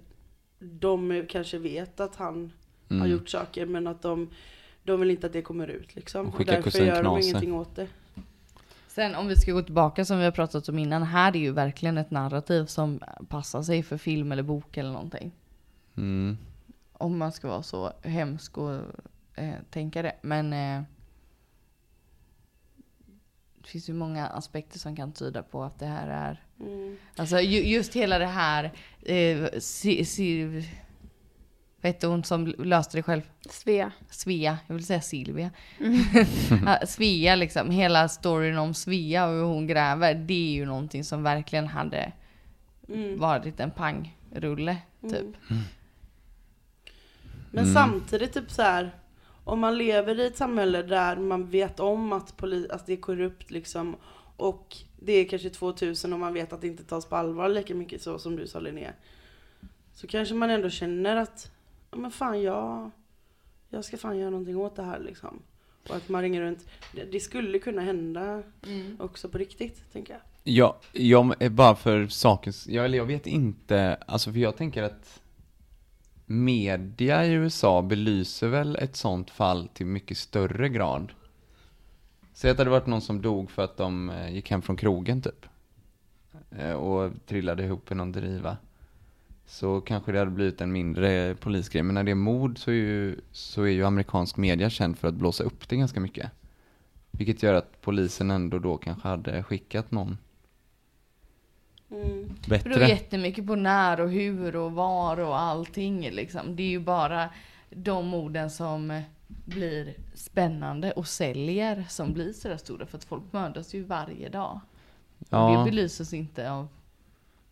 de 0.59 1.27
kanske 1.29 1.59
vet 1.59 2.01
att 2.01 2.17
han 2.17 2.53
har 2.89 2.97
Mm. 2.97 3.11
gjort 3.11 3.29
saker 3.29 3.67
men 3.67 3.87
att 3.87 4.03
de, 4.03 4.31
de 4.83 5.01
vill 5.01 5.11
inte 5.11 5.27
att 5.27 5.33
det 5.33 5.43
kommer 5.43 5.69
ut 5.69 5.95
liksom. 5.95 6.27
Och 6.27 6.41
Och 6.41 6.45
därför 6.47 6.79
gör 6.79 7.03
de 7.03 7.15
Knase. 7.15 7.29
ingenting 7.29 7.55
åt 7.55 7.77
det. 7.77 7.87
Sen 8.89 9.15
om 9.15 9.29
vi 9.29 9.37
ska 9.37 9.53
gå 9.53 9.63
tillbaka 9.63 10.05
som 10.05 10.19
vi 10.19 10.25
har 10.25 10.31
pratat 10.33 10.69
om 10.69 10.79
innan, 10.79 11.03
här 11.03 11.37
är 11.37 11.41
ju 11.41 11.53
verkligen 11.53 11.99
ett 11.99 12.11
narrativ 12.11 12.67
som 12.67 13.01
passar 13.29 13.63
sig 13.63 13.83
för 13.83 13.99
film 13.99 14.33
eller 14.33 14.43
bok 14.43 14.77
eller 14.77 14.91
någonting. 14.93 15.33
Mm. 15.97 16.39
Om 16.93 17.19
man 17.19 17.33
ska 17.33 17.49
vara 17.49 17.63
så 17.63 17.93
hemsk 18.03 18.59
och 18.59 18.73
eh, 19.35 19.55
tänka 19.71 20.03
det. 20.03 20.17
Men 20.23 20.53
eh, 20.53 20.83
det 23.65 23.71
finns 23.71 23.89
ju 23.89 23.93
många 23.95 24.27
aspekter 24.27 24.79
som 24.79 24.97
kan 24.97 25.13
tyda 25.13 25.43
på 25.43 25.63
att 25.63 25.79
det 25.79 25.87
här 25.87 26.09
är 26.09 26.41
Mm. 26.61 26.97
Alltså 27.17 27.41
ju, 27.41 27.63
just 27.63 27.95
hela 27.95 28.19
det 28.19 28.27
här, 28.27 28.73
eh, 29.03 29.49
si, 29.59 30.05
si, 30.05 30.45
vad 31.81 31.93
hette 31.93 32.07
hon 32.07 32.25
som 32.25 32.47
löste 32.59 32.99
det 32.99 33.03
själv? 33.03 33.23
Svea. 33.51 33.93
Svea, 34.11 34.59
jag 34.67 34.75
vill 34.75 34.87
säga 34.87 35.01
Silvia. 35.01 35.51
Ja, 36.67 36.87
Svea 36.87 37.35
liksom, 37.37 37.71
hela 37.71 38.09
storyn 38.09 38.59
om 38.59 38.75
Svea 38.75 39.27
och 39.27 39.33
hur 39.33 39.43
hon 39.45 39.67
gräver, 39.67 40.15
det 40.15 40.35
är 40.35 40.53
ju 40.55 40.67
någonting 40.67 41.05
som 41.05 41.23
verkligen 41.23 41.67
hade 41.67 42.13
Mm. 42.89 43.19
varit 43.19 43.61
en 43.61 43.71
pangrulle 43.71 44.77
typ. 45.11 45.27
Men 47.51 47.65
Mm. 47.65 47.75
samtidigt 47.75 48.33
typ 48.33 48.51
så 48.51 48.63
här. 48.63 48.95
Om 49.45 49.61
man 49.61 49.79
lever 49.79 50.21
i 50.21 50.27
ett 50.27 50.37
samhälle 50.37 50.83
där 50.83 51.17
man 51.17 51.51
vet 51.51 51.81
om 51.81 52.13
att, 52.13 52.37
poli- 52.37 52.73
att 52.73 52.87
det 52.87 52.93
är 52.93 52.97
korrupt 52.97 53.51
liksom 53.51 53.97
och 54.37 54.77
det 55.01 55.13
är 55.13 55.29
kanske 55.29 55.51
2000 55.51 56.13
och 56.13 56.19
man 56.21 56.35
vet 56.35 56.53
att 56.53 56.61
det 56.61 56.67
inte 56.67 56.85
tas 56.85 57.07
på 57.07 57.17
allvar 57.17 57.49
lika 57.49 57.75
mycket 57.75 58.03
så 58.03 58.19
som 58.19 58.37
du 58.37 58.47
sa 58.47 58.61
Linnea. 58.61 58.93
Så 59.93 60.07
kanske 60.07 60.35
man 60.35 60.51
ändå 60.51 60.71
känner 60.71 61.17
att, 61.17 61.51
ja 61.91 61.97
men 61.99 62.11
fan 62.11 62.43
jag, 62.43 62.91
jag 63.69 63.85
ska 63.85 63.97
fan 63.97 64.19
göra 64.19 64.31
någonting 64.31 64.57
åt 64.57 64.77
det 64.77 64.83
här 64.83 64.99
liksom. 65.01 65.43
Och 65.89 65.97
att 65.97 66.09
man 66.09 66.23
ringer 66.23 66.41
runt. 66.41 66.67
Det, 66.95 67.05
det 67.05 67.21
skulle 67.21 67.59
kunna 67.59 67.83
hända 67.83 68.43
också 68.99 69.29
på 69.29 69.39
riktigt, 69.39 69.93
tänker 69.93 70.13
jag. 70.13 70.23
Ja, 70.45 70.81
jag 70.93 71.43
är 71.43 71.49
bara 71.51 71.77
för 71.77 72.07
sakens, 72.07 72.67
jag, 72.67 72.85
eller 72.85 72.99
jag 72.99 73.05
vet 73.07 73.27
inte, 73.27 73.97
alltså 74.07 74.33
för 74.33 74.39
jag 74.39 74.57
tänker 74.57 74.83
att 74.83 75.21
media 76.27 77.27
i 77.27 77.33
USA 77.33 77.83
belyser 77.83 78.49
väl 78.49 78.77
ett 78.77 78.97
sånt 78.97 79.31
fall 79.31 79.69
till 79.69 79.87
mycket 79.87 80.19
större 80.19 80.69
grad. 80.69 81.13
Säg 82.33 82.51
att 82.51 82.57
det 82.57 82.61
hade 82.61 82.71
varit 82.71 82.87
någon 82.87 83.01
som 83.01 83.23
dog 83.23 83.51
för 83.51 83.65
att 83.65 83.77
de 83.77 84.11
eh, 84.11 84.35
gick 84.35 84.51
hem 84.51 84.63
från 84.63 84.77
krogen 84.77 85.23
typ. 85.23 85.47
Eh, 86.51 86.73
och 86.73 87.13
trillade 87.27 87.65
ihop 87.65 87.93
i 87.93 87.95
någon 87.95 88.13
driva. 88.13 88.57
Så 89.47 89.81
kanske 89.81 90.13
det 90.13 90.19
hade 90.19 90.31
blivit 90.31 90.61
en 90.61 90.73
mindre 90.73 91.35
polisgrej. 91.35 91.83
Men 91.83 91.95
när 91.95 92.05
det 92.05 92.11
är 92.11 92.15
mord 92.15 92.59
så 92.59 92.71
är 92.71 92.75
ju, 92.75 93.21
så 93.33 93.63
är 93.63 93.71
ju 93.71 93.85
amerikansk 93.85 94.37
media 94.37 94.71
känd 94.71 94.99
för 94.99 95.09
att 95.09 95.15
blåsa 95.15 95.45
upp 95.45 95.69
det 95.69 95.77
ganska 95.77 96.01
mycket. 96.01 96.31
Vilket 97.11 97.43
gör 97.43 97.55
att 97.55 97.81
polisen 97.81 98.31
ändå 98.31 98.59
då 98.59 98.77
kanske 98.77 99.09
hade 99.09 99.43
skickat 99.43 99.91
någon 99.91 100.19
Mm. 101.95 102.37
Det 102.47 102.65
beror 102.65 102.75
bättre. 102.75 102.89
jättemycket 102.89 103.47
på 103.47 103.55
när 103.55 104.01
och 104.01 104.11
hur 104.11 104.57
och 104.57 104.73
var 104.73 105.21
och 105.21 105.41
allting 105.41 106.11
liksom. 106.11 106.57
Det 106.57 106.63
är 106.63 106.69
ju 106.69 106.81
bara 106.81 107.29
de 107.71 108.15
orden 108.15 108.51
som 108.51 109.03
blir 109.27 109.95
spännande 110.15 110.93
och 110.93 111.07
säljer 111.07 111.85
som 111.89 112.13
blir 112.13 112.33
sådär 112.33 112.57
stora 112.57 112.87
för 112.87 112.99
att 112.99 113.05
folk 113.05 113.33
mördas 113.33 113.75
ju 113.75 113.83
varje 113.83 114.29
dag. 114.29 114.61
Ja. 115.29 115.49
det 115.59 115.71
belyses 115.71 116.13
inte 116.13 116.51
av 116.51 116.69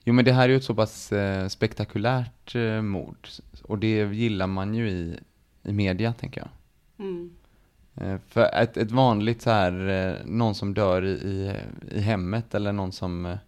Jo 0.04 0.14
men 0.14 0.24
det 0.24 0.32
här 0.32 0.44
är 0.44 0.48
ju 0.48 0.56
ett 0.56 0.64
så 0.64 0.74
pass 0.74 1.12
eh, 1.12 1.48
spektakulärt 1.48 2.54
eh, 2.54 2.82
mord. 2.82 3.28
Och 3.62 3.78
det 3.78 4.14
gillar 4.14 4.46
man 4.46 4.74
ju 4.74 4.90
i, 4.90 5.18
i 5.62 5.72
media 5.72 6.12
tänker 6.12 6.40
jag. 6.40 6.50
Mm. 7.06 7.30
Eh, 7.94 8.18
för 8.28 8.50
ett, 8.54 8.76
ett 8.76 8.90
vanligt 8.90 9.42
så 9.42 9.50
här, 9.50 9.88
eh, 9.88 10.26
någon 10.26 10.54
som 10.54 10.74
dör 10.74 11.04
i, 11.04 11.10
i, 11.10 11.56
i 11.90 12.00
hemmet 12.00 12.54
eller 12.54 12.72
någon 12.72 12.92
som, 12.92 13.26
eh, 13.26 13.38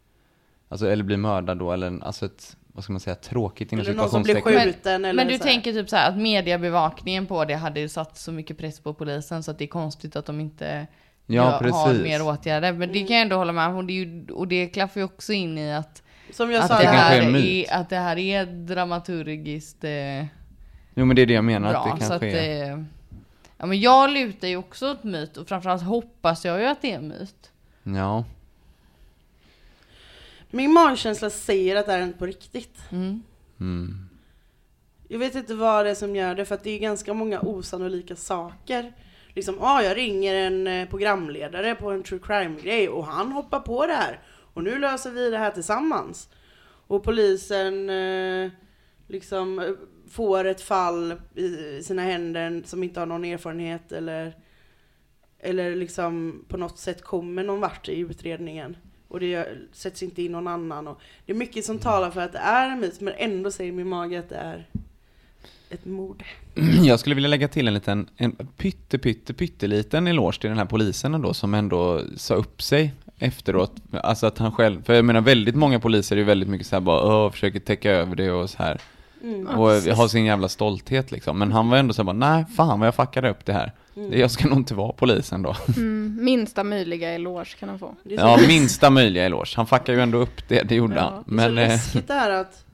alltså 0.68 0.88
eller 0.90 1.04
blir 1.04 1.16
mördad 1.16 1.59
då 1.59 1.73
eller 1.73 1.87
en- 1.87 2.02
alltså 2.02 2.26
ett, 2.26 2.56
vad 2.73 2.85
ska 2.85 2.92
man 2.92 3.00
säga, 3.00 3.16
tråkigt 3.16 3.73
inom 3.73 3.85
Eller 3.85 3.94
någon 3.94 4.11
som 4.11 4.23
blir 4.23 4.40
skjuten 4.40 5.04
eller 5.04 5.14
Men 5.25 5.33
du 5.33 5.38
så 5.38 5.44
tänker 5.44 5.73
typ 5.73 5.88
så 5.90 5.97
här 5.97 6.09
att 6.11 6.16
mediebevakningen 6.18 7.26
på 7.26 7.44
det 7.44 7.54
hade 7.54 7.80
ju 7.80 7.88
satt 7.88 8.18
så 8.18 8.33
mycket 8.33 8.59
press 8.59 8.80
på 8.80 8.94
polisen 8.94 9.42
så 9.42 9.50
att 9.50 9.59
det 9.59 9.64
är 9.64 9.68
konstigt 9.68 10.16
att 10.16 10.26
de 10.26 10.40
inte 10.40 10.87
Ja, 11.26 11.35
gör- 11.62 11.71
har 11.71 11.94
mer 11.94 12.23
åtgärder. 12.23 12.73
Men 12.73 12.92
det 12.92 12.99
kan 13.04 13.16
jag 13.16 13.23
ändå 13.23 13.37
hålla 13.37 13.52
med 13.52 13.68
om. 13.68 13.76
Och 13.76 13.85
det, 13.85 13.92
är 13.92 14.04
ju, 14.04 14.26
och 14.33 14.49
det 14.49 14.66
klaffar 14.66 15.00
ju 15.00 15.04
också 15.04 15.33
in 15.33 15.59
i 15.59 15.75
att, 15.75 16.02
Som 16.33 16.50
jag 16.50 16.61
att, 16.62 16.68
sa, 16.68 16.78
det, 16.78 16.87
här 16.87 17.37
är 17.37 17.73
att 17.75 17.90
det 17.90 17.97
här 17.97 18.18
är 18.18 18.47
dramaturgiskt 18.47 19.85
eh, 19.85 19.90
Jo 20.94 21.04
men 21.04 21.16
det 21.16 21.23
är 21.23 21.26
det 21.26 21.35
jag 21.35 21.44
menar, 21.44 21.71
bra. 21.71 21.80
att 21.85 22.00
det 22.00 22.04
så 22.06 22.11
kanske 22.11 22.28
att, 22.28 22.35
är. 22.35 22.73
eh, 22.73 22.83
ja, 23.59 23.66
men 23.66 23.80
jag 23.80 24.11
lutar 24.11 24.49
ju 24.49 24.56
också 24.56 24.90
åt 24.90 25.04
myt 25.04 25.37
och 25.37 25.49
framförallt 25.49 25.83
hoppas 25.83 26.44
jag 26.44 26.61
ju 26.61 26.66
att 26.66 26.83
det 26.83 26.92
är 26.92 26.97
en 26.97 27.09
myt. 27.09 27.50
Ja. 27.83 28.25
Min 30.54 30.73
magkänsla 30.73 31.30
säger 31.30 31.76
att 31.76 31.87
det 31.87 31.92
här 31.92 31.99
är 31.99 32.04
inte 32.04 32.18
på 32.18 32.26
riktigt. 32.26 32.78
Mm. 32.90 33.23
Mm. 33.61 34.08
Jag 35.08 35.18
vet 35.18 35.34
inte 35.34 35.54
vad 35.54 35.87
det 35.87 35.90
är 35.90 35.94
som 35.94 36.16
gör 36.16 36.34
det, 36.34 36.44
för 36.44 36.54
att 36.54 36.64
det 36.64 36.70
är 36.70 36.78
ganska 36.78 37.14
många 37.14 37.40
osannolika 37.40 38.16
saker. 38.16 38.92
Liksom, 39.28 39.56
ah, 39.61 39.82
jag 39.82 39.96
ringer 39.96 40.34
en 40.34 40.66
eh, 40.66 40.88
programledare 40.88 41.75
på 41.75 41.90
en 41.90 42.02
true 42.02 42.20
crime-grej 42.23 42.88
och 42.88 43.06
han 43.06 43.32
hoppar 43.32 43.61
på 43.61 43.87
det 43.87 43.92
här. 43.92 44.20
Och 44.54 44.64
nu 44.64 44.78
löser 44.78 45.11
vi 45.11 45.30
det 45.30 45.38
här 45.38 45.50
tillsammans. 45.50 46.28
Och 46.87 47.04
polisen 47.04 47.90
eh, 47.90 48.50
liksom 49.08 49.58
eh, 49.58 49.70
får 50.11 50.44
ett 50.44 50.61
fall 50.61 51.14
i 51.34 51.82
sina 51.82 52.02
händer 52.02 52.62
som 52.64 52.82
inte 52.82 53.00
har 53.00 53.06
någon 53.06 53.25
erfarenhet 53.25 53.92
eller 53.92 54.37
eller 55.38 55.76
liksom 55.76 56.44
på 56.49 56.56
något 56.56 56.78
sätt 56.78 57.02
kommer 57.02 57.44
någon 57.44 57.61
vart 57.61 57.88
i 57.88 57.99
utredningen. 57.99 58.76
Och 59.14 59.21
det 59.21 59.26
gör- 59.26 59.59
sätts 59.73 60.02
inte 60.02 60.23
in 60.23 60.33
någon 60.33 60.47
annan. 60.49 60.88
Och 60.88 61.00
det 61.26 61.33
är 61.33 61.37
mycket 61.37 61.64
som 61.64 61.78
talar 61.78 62.11
för 62.11 62.21
att 62.21 62.33
det 62.33 62.38
är 62.38 62.71
en 62.71 62.80
myt, 62.80 63.00
men 63.00 63.14
ändå 63.16 63.50
säger 63.50 63.73
min 63.73 63.88
mage 63.88 64.18
att 64.18 64.28
det 64.28 64.37
är 64.37 64.66
ett 65.71 65.85
mord. 65.85 66.25
Jag 66.83 67.00
skulle 67.00 67.14
vilja 67.14 67.28
lägga 67.28 67.49
till 67.49 67.68
en 67.68 67.75
liten, 67.75 68.09
en 68.16 68.37
pytte, 68.56 68.99
pytte, 68.99 69.35
pytteliten 69.35 70.06
eloge 70.06 70.40
till 70.40 70.50
den 70.50 70.59
här 70.59 70.64
polisen 70.64 71.23
då 71.23 71.35
som 71.35 71.54
ändå 71.54 72.00
sa 72.16 72.35
upp 72.35 72.62
sig 72.62 72.92
efteråt. 73.18 73.73
Alltså 73.92 74.26
att 74.26 74.38
han 74.38 74.52
själv, 74.52 74.83
för 74.83 74.94
jag 74.94 75.04
menar 75.04 75.21
väldigt 75.21 75.54
många 75.54 75.80
poliser 75.80 76.16
är 76.16 76.21
ju 76.21 76.25
väldigt 76.25 76.49
mycket 76.49 76.66
så 76.66 76.76
här 76.76 76.80
bara, 76.80 77.02
Åh, 77.25 77.30
försöker 77.30 77.61
täcka 77.61 77.90
över 77.90 78.16
det 78.16 78.30
och 78.30 78.50
så 78.50 78.59
här. 78.59 78.80
Mm. 79.23 79.47
Och 79.47 79.68
har 79.71 80.09
sin 80.09 80.25
jävla 80.25 80.49
stolthet 80.49 81.12
liksom. 81.12 81.38
Men 81.38 81.52
han 81.52 81.68
var 81.71 81.76
ändå 81.78 81.94
så 81.94 82.02
här 82.02 82.04
bara, 82.04 82.33
nej 82.33 82.44
fan 82.56 82.80
vad 82.80 82.87
jag 82.87 82.94
fuckade 82.94 83.30
upp 83.30 83.44
det 83.44 83.52
här. 83.52 83.73
Jag 84.10 84.30
ska 84.30 84.48
nog 84.48 84.58
inte 84.58 84.74
vara 84.74 84.92
polisen 84.92 85.42
då. 85.42 85.56
Mm, 85.76 86.18
minsta 86.24 86.64
möjliga 86.64 87.12
eloge 87.14 87.56
kan 87.58 87.68
han 87.68 87.78
få. 87.78 87.94
Ja, 88.02 88.38
minsta 88.48 88.90
möjliga 88.90 89.24
eloge. 89.24 89.52
Han 89.56 89.66
fuckade 89.66 89.92
ju 89.92 90.00
ändå 90.02 90.18
upp 90.18 90.48
det, 90.48 90.62
det 90.62 90.74
gjorde 90.74 90.94
Ja, 90.96 91.00
han. 91.26 91.36
det 91.36 91.42
är 91.42 91.48
så 91.48 91.54
Men, 91.54 91.58
eh, 91.58 91.68
läskigt 91.68 92.08
det 92.08 92.14
här 92.14 92.30
att 92.30 92.64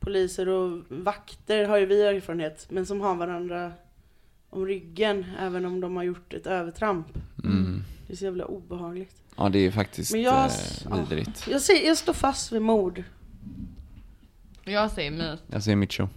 poliser 0.00 0.48
och 0.48 0.78
vakter 0.88 1.64
har 1.68 1.76
ju 1.78 1.86
vi 1.86 2.02
erfarenhet, 2.02 2.66
men 2.70 2.86
som 2.86 3.00
har 3.00 3.14
varandra 3.14 3.72
om 4.50 4.66
ryggen, 4.66 5.26
även 5.40 5.64
om 5.66 5.80
de 5.80 5.96
har 5.96 6.02
gjort 6.02 6.34
ett 6.34 6.46
övertramp. 6.46 7.06
mm, 7.44 7.84
Det 8.06 8.12
är 8.12 8.16
så 8.16 8.24
jävla 8.24 8.44
obehagligt. 8.44 9.14
ja 9.36 9.48
det 9.48 9.58
är 9.58 9.70
faktiskt 9.70 10.12
Men 10.12 10.22
jag- 10.22 10.44
eh, 10.90 10.96
vidrigt. 11.08 11.46
Jag, 11.50 11.60
säger, 11.60 11.86
jag 11.88 11.96
står 11.98 12.12
fast 12.12 12.52
vid 12.52 12.62
mord. 12.62 13.02
Jag 14.64 14.90
säger 14.90 15.10
myt. 15.10 15.42
Jag 15.46 15.62
säger 15.62 15.76
Mitcho. 15.76 16.08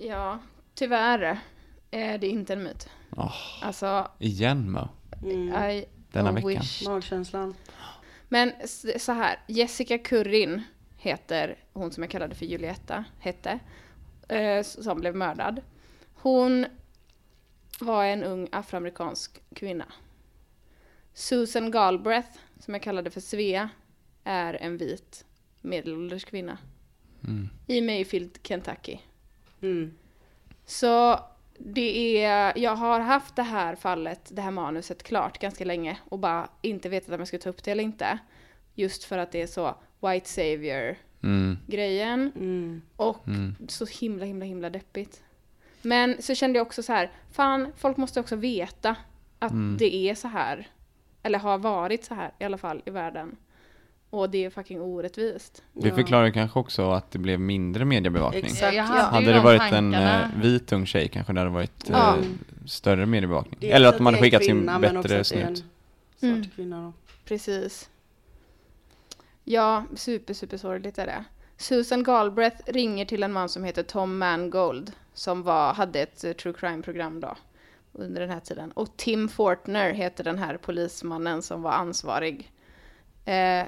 Ja, 0.00 0.38
tyvärr 0.74 1.38
är 1.90 2.18
det 2.18 2.26
inte 2.28 2.52
en 2.52 2.62
myt. 2.62 2.88
Åh, 3.16 3.34
Alltså, 3.62 4.10
igen 4.18 4.70
Mo. 4.70 4.88
Mm. 5.22 5.70
I 5.70 5.84
Denna 6.12 6.30
oh, 6.30 6.34
veckan. 6.34 6.48
wish. 6.48 6.88
Magkänslan. 6.88 7.54
Men 8.28 8.52
så 8.98 9.12
här, 9.12 9.38
Jessica 9.46 9.98
Currin 9.98 10.62
heter 10.96 11.58
hon 11.72 11.92
som 11.92 12.02
jag 12.02 12.10
kallade 12.10 12.34
för 12.34 12.46
Julietta, 12.46 13.04
hette, 13.18 13.58
eh, 14.28 14.62
som 14.62 15.00
blev 15.00 15.16
mördad. 15.16 15.60
Hon 16.14 16.66
var 17.80 18.04
en 18.04 18.22
ung 18.24 18.48
afroamerikansk 18.52 19.40
kvinna. 19.54 19.84
Susan 21.14 21.70
Galbraith, 21.70 22.38
som 22.58 22.74
jag 22.74 22.82
kallade 22.82 23.10
för 23.10 23.20
Svea, 23.20 23.68
är 24.24 24.54
en 24.54 24.76
vit 24.76 25.24
medelålders 25.60 26.24
kvinna. 26.24 26.58
Mm. 27.24 27.48
I 27.66 27.80
Mayfield, 27.80 28.38
Kentucky. 28.42 28.98
Mm. 29.60 29.94
Så 30.66 31.20
det 31.58 32.24
är, 32.24 32.58
jag 32.58 32.76
har 32.76 33.00
haft 33.00 33.36
det 33.36 33.42
här 33.42 33.74
fallet, 33.74 34.20
det 34.32 34.42
här 34.42 34.50
manuset 34.50 35.02
klart 35.02 35.38
ganska 35.38 35.64
länge 35.64 35.98
och 36.08 36.18
bara 36.18 36.48
inte 36.62 36.88
vetat 36.88 37.08
om 37.14 37.18
jag 37.18 37.28
ska 37.28 37.38
ta 37.38 37.48
upp 37.50 37.64
det 37.64 37.70
eller 37.70 37.84
inte. 37.84 38.18
Just 38.74 39.04
för 39.04 39.18
att 39.18 39.32
det 39.32 39.42
är 39.42 39.46
så 39.46 39.74
white 40.00 40.28
savior 40.28 40.96
Mm. 41.22 41.58
grejen 41.66 42.32
Mm. 42.36 42.82
och 42.96 43.26
Mm. 43.28 43.54
så 43.68 43.86
himla 44.00 44.24
himla 44.24 44.44
himla 44.44 44.70
deppigt. 44.70 45.22
Men 45.82 46.22
så 46.22 46.34
kände 46.34 46.58
jag 46.58 46.66
också 46.66 46.82
så 46.82 46.92
här, 46.92 47.10
fan 47.32 47.72
folk 47.76 47.96
måste 47.96 48.20
också 48.20 48.36
veta 48.36 48.96
att 49.38 49.50
Mm. 49.52 49.76
det 49.78 49.94
är 49.94 50.14
så 50.14 50.28
här. 50.28 50.68
Eller 51.22 51.38
har 51.38 51.58
varit 51.58 52.04
så 52.04 52.14
här 52.14 52.32
i 52.38 52.44
alla 52.44 52.58
fall 52.58 52.82
i 52.84 52.90
världen. 52.90 53.36
Och 54.10 54.30
det 54.30 54.44
är 54.44 54.50
fucking 54.50 54.80
orättvist. 54.80 55.62
Det 55.72 55.88
Ja. 55.88 55.94
förklarar 55.94 56.30
kanske 56.30 56.58
också 56.58 56.90
att 56.90 57.10
det 57.10 57.18
blev 57.18 57.40
mindre 57.40 57.84
mediebevakning. 57.84 58.44
Exakt. 58.44 58.76
Ja. 58.76 58.82
hade, 58.82 59.26
det 59.26 59.32
de 59.32 59.44
varit 59.44 59.72
en 59.72 59.94
eh, 59.94 60.20
vit 60.42 60.72
ung 60.72 60.86
tjej 60.86 61.08
kanske 61.08 61.32
det 61.32 61.40
hade 61.40 61.50
varit 61.50 61.90
eh, 61.90 61.96
Ja. 61.96 62.16
större 62.66 63.06
mediebevakning. 63.06 63.70
Eller 63.70 63.88
att 63.88 63.96
de 63.96 64.06
hade 64.06 64.18
skickat 64.18 64.44
sin 64.44 64.66
bättre 64.80 65.24
snut. 65.24 65.64
Mm. 66.22 66.44
kvinna 66.56 66.82
då. 66.82 66.92
Precis. 67.24 67.90
Ja, 69.44 69.84
super, 69.96 70.34
super 70.34 70.56
sorgligt 70.56 70.98
är 70.98 71.06
det. 71.06 71.24
Susan 71.56 72.02
Galbraith 72.02 72.56
ringer 72.66 73.04
till 73.04 73.22
en 73.22 73.32
man 73.32 73.48
som 73.48 73.64
heter 73.64 73.82
Tom 73.82 74.18
Mangold, 74.18 74.92
som 75.14 75.42
var, 75.42 75.74
hade 75.74 76.00
ett 76.00 76.24
eh, 76.24 76.32
true 76.32 76.54
crime-program 76.58 77.20
då, 77.20 77.36
under 77.92 78.20
den 78.20 78.30
här 78.30 78.40
tiden. 78.40 78.70
Och 78.72 78.96
Tim 78.96 79.28
Fortner 79.28 79.92
heter 79.92 80.24
den 80.24 80.38
här 80.38 80.56
polismannen 80.56 81.42
som 81.42 81.62
var 81.62 81.72
ansvarig. 81.72 82.52
Eh, 83.24 83.64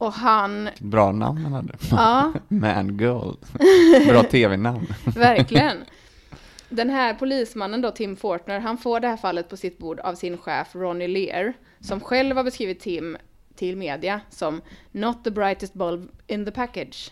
och 0.00 0.12
han, 0.12 0.68
Bra 0.78 1.12
namn 1.12 1.38
han 1.44 1.52
hade. 1.52 1.74
ja, 1.90 2.32
Mangold. 2.48 3.38
Bra 4.08 4.22
tv-namn. 4.22 4.86
verkligen. 5.04 5.76
Den 6.68 6.90
här 6.90 7.14
polismannen 7.14 7.80
då, 7.80 7.90
Tim 7.90 8.16
Fortner, 8.16 8.60
han 8.60 8.78
får 8.78 9.00
det 9.00 9.08
här 9.08 9.16
fallet 9.16 9.48
på 9.48 9.56
sitt 9.56 9.78
bord 9.78 10.00
av 10.00 10.14
sin 10.14 10.38
chef 10.38 10.74
Ronnie 10.74 11.08
Lear, 11.08 11.52
som 11.80 12.00
själv 12.00 12.36
har 12.36 12.44
beskrivit 12.44 12.80
Tim 12.80 13.16
till 13.54 13.76
media 13.76 14.20
som 14.30 14.60
“not 14.92 15.24
the 15.24 15.30
brightest 15.30 15.74
bulb 15.74 16.08
in 16.26 16.44
the 16.44 16.50
package”. 16.50 17.10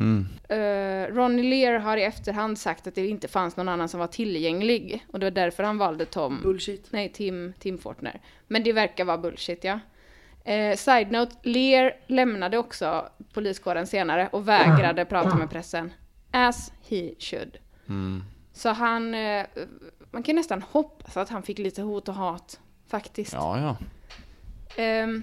Mm. 0.00 0.26
Uh, 0.50 1.14
Ronnie 1.14 1.42
Lear 1.50 1.78
har 1.78 1.96
i 1.96 2.02
efterhand 2.02 2.58
sagt 2.58 2.86
att 2.86 2.94
det 2.94 3.06
inte 3.06 3.28
fanns 3.28 3.56
någon 3.56 3.68
annan 3.68 3.88
som 3.88 4.00
var 4.00 4.06
tillgänglig 4.06 5.06
och 5.12 5.20
det 5.20 5.26
var 5.26 5.30
därför 5.30 5.62
han 5.62 5.78
valde 5.78 6.04
Tom, 6.04 6.40
Bullshit. 6.42 6.86
nej 6.90 7.08
Tim, 7.12 7.52
Tim 7.58 7.78
Fortner. 7.78 8.20
Men 8.46 8.62
det 8.62 8.72
verkar 8.72 9.04
vara 9.04 9.18
bullshit 9.18 9.64
ja. 9.64 9.80
Eh, 10.48 10.76
side 10.76 11.10
note, 11.10 11.36
Lear 11.42 11.96
lämnade 12.06 12.58
också 12.58 13.08
poliskåren 13.32 13.86
senare 13.86 14.28
och 14.32 14.48
vägrade 14.48 15.04
prata 15.04 15.36
med 15.36 15.50
pressen. 15.50 15.92
As 16.30 16.72
he 16.88 17.14
should. 17.18 17.58
Mm. 17.88 18.24
Så 18.52 18.68
han, 18.68 19.14
eh, 19.14 19.46
man 20.10 20.22
kan 20.22 20.36
nästan 20.36 20.62
hoppas 20.62 21.16
att 21.16 21.28
han 21.28 21.42
fick 21.42 21.58
lite 21.58 21.82
hot 21.82 22.08
och 22.08 22.14
hat 22.14 22.60
faktiskt. 22.86 23.32
Ja, 23.32 23.60
ja. 23.60 23.76
Ehm, 24.82 25.22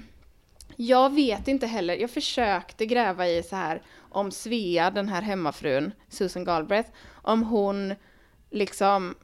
jag 0.76 1.14
vet 1.14 1.48
inte 1.48 1.68
heller, 1.68 1.96
jag 1.96 2.10
försökte 2.10 2.86
gräva 2.86 3.28
i 3.28 3.44
så 3.44 3.56
här 3.56 3.82
om 3.98 4.32
Svea, 4.32 4.92
den 4.92 5.10
här 5.10 5.22
hemmafrun, 5.22 5.92
Susan 6.10 6.44
Galbraith, 6.44 6.90
om 7.14 7.44
hon 7.44 7.94
liksom 8.52 9.16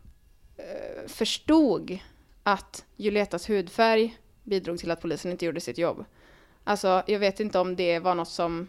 eh, 0.58 1.08
förstod 1.08 1.99
att 2.43 2.86
Julietas 2.95 3.49
hudfärg 3.49 4.17
bidrog 4.43 4.80
till 4.80 4.91
att 4.91 5.01
polisen 5.01 5.32
inte 5.32 5.45
gjorde 5.45 5.60
sitt 5.62 5.77
jobb. 5.77 6.06
Alltså, 6.63 7.04
jag 7.08 7.19
vet 7.19 7.39
inte 7.39 7.60
om 7.60 7.75
det 7.75 7.99
var 7.99 8.15
något 8.15 8.30
som 8.30 8.67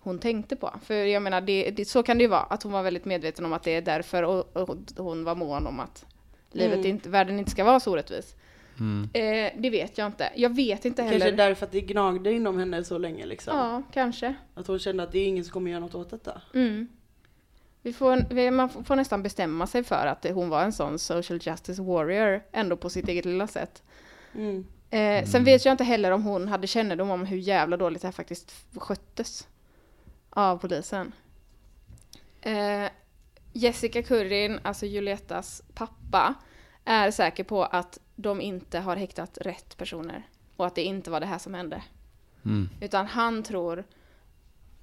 hon 0.00 0.18
tänkte 0.18 0.56
på. 0.56 0.74
För 0.82 0.94
jag 0.94 1.22
menar, 1.22 1.40
det, 1.40 1.70
det, 1.70 1.84
så 1.84 2.02
kan 2.02 2.18
det 2.18 2.22
ju 2.24 2.28
vara, 2.28 2.42
att 2.42 2.62
hon 2.62 2.72
var 2.72 2.82
väldigt 2.82 3.04
medveten 3.04 3.44
om 3.44 3.52
att 3.52 3.62
det 3.62 3.70
är 3.70 3.82
därför 3.82 4.22
och, 4.22 4.56
och 4.56 4.78
hon 4.96 5.24
var 5.24 5.34
mån 5.34 5.66
om 5.66 5.80
att 5.80 6.06
livet 6.52 6.78
Mm. 6.78 6.86
inte, 6.90 7.08
världen 7.08 7.38
inte 7.38 7.50
ska 7.50 7.64
vara 7.64 7.80
så 7.80 7.92
orättvis. 7.92 8.34
Mm. 8.80 9.08
Eh, 9.12 9.52
det 9.60 9.70
vet 9.70 9.98
jag 9.98 10.06
inte. 10.06 10.30
Jag 10.36 10.56
vet 10.56 10.84
inte 10.84 11.02
Kanske 11.02 11.18
heller. 11.24 11.36
därför 11.36 11.66
att 11.66 11.72
det 11.72 11.80
gnagde 11.80 12.32
inom 12.32 12.58
henne 12.58 12.84
så 12.84 12.98
länge 12.98 13.26
liksom. 13.26 13.56
Ja, 13.58 13.82
kanske. 13.92 14.34
Att 14.54 14.66
hon 14.66 14.78
kände 14.78 15.02
att 15.02 15.12
det 15.12 15.18
är 15.18 15.26
ingen 15.26 15.44
som 15.44 15.52
kommer 15.52 15.70
göra 15.70 15.80
något 15.80 15.94
åt 15.94 16.10
detta. 16.10 16.42
Mm. 16.54 16.88
Vi 17.82 17.92
får, 17.92 18.34
vi, 18.34 18.50
man 18.50 18.68
får 18.68 18.96
nästan 18.96 19.22
bestämma 19.22 19.66
sig 19.66 19.84
för 19.84 20.06
att 20.06 20.26
hon 20.30 20.48
var 20.48 20.62
en 20.62 20.72
sån 20.72 20.98
social 20.98 21.38
justice 21.42 21.82
warrior 21.82 22.42
ändå 22.52 22.76
på 22.76 22.90
sitt 22.90 23.08
eget 23.08 23.24
lilla 23.24 23.46
sätt. 23.46 23.82
Mm. 24.34 24.66
Eh, 24.90 25.24
Sen 25.26 25.44
vet 25.44 25.64
jag 25.64 25.72
inte 25.72 25.84
heller 25.84 26.10
om 26.10 26.22
hon 26.22 26.48
hade 26.48 26.66
kännedom 26.66 27.10
om 27.10 27.24
hur 27.26 27.36
jävla 27.36 27.76
dåligt 27.76 28.02
det 28.02 28.08
här 28.08 28.12
faktiskt 28.12 28.52
sköttes 28.76 29.48
av 30.30 30.58
polisen. 30.58 31.12
Eh, 32.40 32.86
Jessica 33.52 34.02
Currin, 34.02 34.60
alltså 34.62 34.86
Julietas 34.86 35.62
pappa, 35.74 36.34
är 36.84 37.10
säker 37.10 37.44
på 37.44 37.64
att 37.64 37.98
de 38.16 38.40
inte 38.40 38.78
har 38.78 38.96
häktat 38.96 39.38
rätt 39.40 39.76
personer 39.76 40.22
och 40.56 40.66
att 40.66 40.74
det 40.74 40.82
inte 40.82 41.10
var 41.10 41.20
det 41.20 41.26
här 41.26 41.38
som 41.38 41.54
hände. 41.54 41.82
Mm. 42.44 42.68
Utan 42.80 43.06
han 43.06 43.42
tror, 43.42 43.84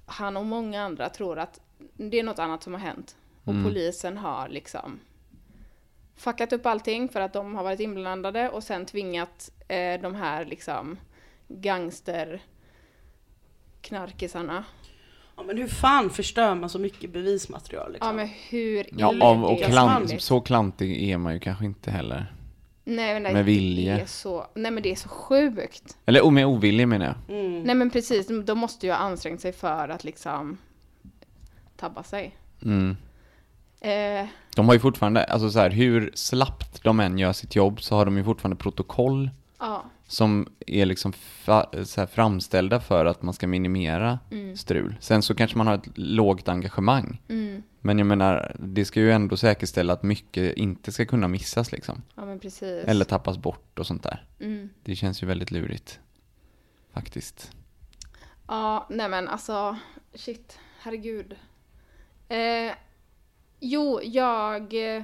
han 0.06 0.36
och 0.36 0.46
många 0.46 0.82
andra 0.82 1.08
tror 1.08 1.38
att 1.38 1.60
det 1.96 2.18
är 2.18 2.22
något 2.22 2.38
annat 2.38 2.62
som 2.62 2.72
har 2.72 2.80
hänt. 2.80 3.16
Och 3.44 3.52
Mm. 3.52 3.64
polisen 3.64 4.18
har 4.18 4.48
liksom 4.48 5.00
fuckat 6.18 6.52
upp 6.52 6.66
allting 6.66 7.08
för 7.08 7.20
att 7.20 7.32
de 7.32 7.54
har 7.54 7.64
varit 7.64 7.80
inblandade 7.80 8.48
och 8.48 8.62
sen 8.62 8.86
tvingat 8.86 9.50
eh, 9.68 10.00
de 10.02 10.14
här 10.14 10.44
liksom 10.44 10.96
gangster 11.48 12.42
knarkisarna. 13.80 14.64
Ja 15.36 15.42
men 15.42 15.56
hur 15.58 15.68
fan 15.68 16.10
förstör 16.10 16.54
man 16.54 16.70
så 16.70 16.78
mycket 16.78 17.12
bevismaterial 17.12 17.92
liksom? 17.92 18.08
Ja 18.08 18.12
men 18.12 18.28
hur 18.48 18.86
Ja, 18.96 19.14
av, 19.20 19.44
och 19.44 19.58
klant, 19.58 19.72
smalligt. 19.72 20.22
så 20.22 20.40
klantig 20.40 21.10
är 21.10 21.18
man 21.18 21.34
ju 21.34 21.40
kanske 21.40 21.64
inte 21.64 21.90
heller. 21.90 22.34
Nej, 22.84 23.14
men 23.14 23.22
nej, 23.22 23.32
med 23.32 23.44
vilje. 23.44 23.94
Det 23.94 24.00
är 24.00 24.06
så, 24.06 24.46
nej 24.54 24.70
men 24.70 24.82
det 24.82 24.90
är 24.92 24.96
så 24.96 25.08
sjukt. 25.08 25.98
Eller 26.06 26.30
med 26.30 26.46
ovilja 26.46 26.86
menar 26.86 27.06
jag. 27.06 27.38
Mm. 27.38 27.62
Nej 27.62 27.74
men 27.74 27.90
precis, 27.90 28.26
de 28.44 28.58
måste 28.58 28.86
ju 28.86 28.92
ha 28.92 28.98
ansträngt 28.98 29.40
sig 29.40 29.52
för 29.52 29.88
att 29.88 30.04
liksom 30.04 30.58
tabba 31.76 32.02
sig. 32.02 32.36
Mm. 32.62 32.96
Eh, 33.80 34.26
De 34.56 34.66
har 34.66 34.74
ju 34.74 34.80
fortfarande, 34.80 35.24
alltså 35.24 35.50
så 35.50 35.58
här, 35.58 35.70
hur 35.70 36.10
slappt 36.14 36.82
de 36.82 37.00
än 37.00 37.18
gör 37.18 37.32
sitt 37.32 37.56
jobb 37.56 37.82
så 37.82 37.96
har 37.96 38.04
de 38.04 38.16
ju 38.16 38.24
fortfarande 38.24 38.56
protokoll 38.56 39.30
ja, 39.58 39.84
som 40.06 40.48
är 40.66 40.86
liksom 40.86 41.12
här 41.46 42.06
framställda 42.06 42.80
för 42.80 43.04
att 43.04 43.22
man 43.22 43.34
ska 43.34 43.46
minimera 43.46 44.18
strul. 44.56 44.96
Sen 45.00 45.22
så 45.22 45.34
kanske 45.34 45.58
man 45.58 45.66
har 45.66 45.74
ett 45.74 45.88
lågt 45.98 46.48
engagemang. 46.48 47.20
mm, 47.28 47.62
Men 47.80 47.98
jag 47.98 48.06
menar, 48.06 48.56
det 48.58 48.84
ska 48.84 49.00
ju 49.00 49.12
ändå 49.12 49.36
säkerställa 49.36 49.92
att 49.92 50.02
mycket 50.02 50.56
inte 50.56 50.92
ska 50.92 51.06
kunna 51.06 51.28
missas 51.28 51.72
liksom. 51.72 52.02
ja. 52.14 52.38
Eller 52.86 53.04
tappas 53.04 53.38
bort 53.38 53.78
och 53.78 53.86
sånt 53.86 54.02
där. 54.02 54.24
Mm. 54.40 54.68
Det 54.84 54.96
känns 54.96 55.22
ju 55.22 55.26
väldigt 55.26 55.50
lurigt. 55.50 56.00
Faktiskt. 56.92 57.52
Ja, 58.48 58.86
nej 58.90 59.08
men 59.08 59.28
alltså, 59.28 59.76
shit, 60.14 60.58
herregud. 60.80 61.36
Eh, 62.28 62.72
jo, 63.60 64.00
jag 64.02 64.94
eh, 64.96 65.02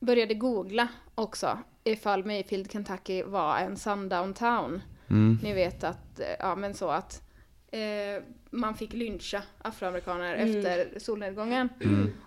började 0.00 0.34
googla 0.34 0.88
också 1.14 1.58
ifall 1.84 2.24
Mayfield, 2.24 2.72
Kentucky 2.72 3.22
var 3.22 3.58
en 3.58 3.76
sundown 3.76 4.34
town. 4.34 4.82
Mm. 5.10 5.38
Ni 5.42 5.52
vet 5.52 5.84
att, 5.84 6.20
eh, 6.20 6.26
ja 6.38 6.56
men 6.56 6.74
så 6.74 6.88
att 6.88 7.22
eh, 7.70 8.22
man 8.50 8.74
fick 8.74 8.92
lyncha 8.92 9.42
afroamerikaner 9.58 10.34
efter 10.34 10.98
solnedgången. 10.98 11.68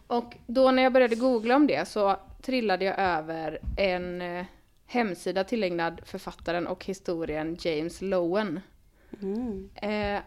Och 0.08 0.38
då 0.48 0.72
när 0.72 0.84
jag 0.84 0.94
började 0.94 1.16
googla 1.16 1.56
om 1.56 1.68
det 1.68 1.88
så 1.88 2.16
trillade 2.42 2.86
jag 2.86 3.00
över 3.00 3.60
en 3.78 4.22
eh, 4.22 4.46
hemsida 4.86 5.44
tillägnad 5.44 6.02
författaren 6.06 6.68
och 6.68 6.86
historien 6.86 7.58
James 7.60 8.02
Lowen. 8.02 8.60
Mm. 9.22 9.70
Eh, 9.76 10.22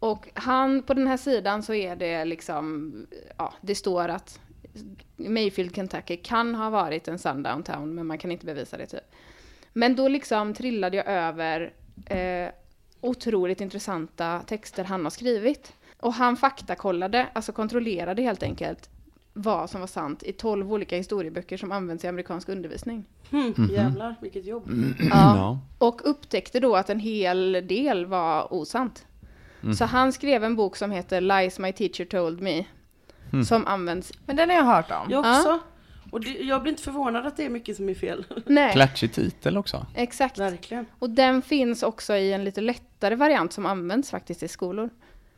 och 0.00 0.28
han, 0.34 0.82
på 0.82 0.94
den 0.94 1.06
här 1.06 1.16
sidan 1.16 1.62
så 1.62 1.74
är 1.74 1.96
det 1.96 2.24
liksom, 2.24 2.92
ja, 3.36 3.54
det 3.60 3.74
står 3.74 4.08
att 4.08 4.40
Mayfield, 5.16 5.74
Kentucky 5.76 6.16
kan 6.16 6.54
ha 6.54 6.70
varit 6.70 7.08
en 7.08 7.18
sundown 7.18 7.62
town, 7.62 7.94
men 7.94 8.06
man 8.06 8.18
kan 8.18 8.32
inte 8.32 8.46
bevisa 8.46 8.76
det 8.76 8.86
typ. 8.86 9.14
Men 9.72 9.96
då 9.96 10.08
liksom 10.08 10.54
trillade 10.54 10.96
jag 10.96 11.06
över 11.06 11.72
eh, 12.06 12.50
otroligt 13.00 13.60
intressanta 13.60 14.40
texter 14.46 14.84
han 14.84 15.04
har 15.04 15.10
skrivit. 15.10 15.72
Och 16.00 16.12
han 16.14 16.36
faktakollade, 16.36 17.28
alltså 17.32 17.52
kontrollerade 17.52 18.22
helt 18.22 18.42
enkelt 18.42 18.90
vad 19.32 19.70
som 19.70 19.80
var 19.80 19.88
sant 19.88 20.22
i 20.22 20.32
tolv 20.32 20.72
olika 20.72 20.96
historieböcker 20.96 21.56
som 21.56 21.72
används 21.72 22.04
i 22.04 22.08
amerikansk 22.08 22.48
undervisning. 22.48 23.04
Hmm, 23.30 23.54
Jävlar, 23.70 24.14
vilket 24.20 24.44
jobb. 24.44 24.70
Ja. 25.10 25.58
Och 25.78 26.00
upptäckte 26.10 26.60
då 26.60 26.76
att 26.76 26.90
en 26.90 27.00
hel 27.00 27.52
del 27.66 28.06
var 28.06 28.52
osant. 28.54 29.06
Så 29.78 29.84
han 29.84 30.12
skrev 30.12 30.44
en 30.44 30.56
bok 30.56 30.76
som 30.76 30.90
heter 30.90 31.20
Lies 31.20 31.58
My 31.58 31.72
Teacher 31.72 32.04
Told 32.04 32.40
Me. 32.40 32.64
Som 33.48 33.66
används... 33.66 34.12
Men 34.26 34.36
den 34.36 34.48
har 34.48 34.56
jag 34.56 34.64
hört 34.64 34.90
om. 34.90 35.10
Jag 35.10 35.20
också. 35.20 35.58
Och 36.10 36.20
det, 36.20 36.30
jag 36.30 36.62
blir 36.62 36.70
inte 36.70 36.82
förvånad 36.82 37.26
att 37.26 37.36
det 37.36 37.44
är 37.44 37.50
mycket 37.50 37.76
som 37.76 37.88
är 37.88 37.94
fel. 37.94 38.24
Nej, 38.46 38.72
Klatschig 38.72 39.12
titel 39.12 39.56
också. 39.56 39.86
exakt. 39.94 40.38
Verkligen. 40.38 40.86
Och 40.98 41.10
den 41.10 41.42
finns 41.42 41.82
också 41.82 42.16
i 42.16 42.32
en 42.32 42.44
lite 42.44 42.60
lättare 42.60 43.14
variant 43.14 43.52
som 43.52 43.66
används 43.66 44.10
faktiskt 44.10 44.42
i 44.42 44.48
skolor. 44.48 44.90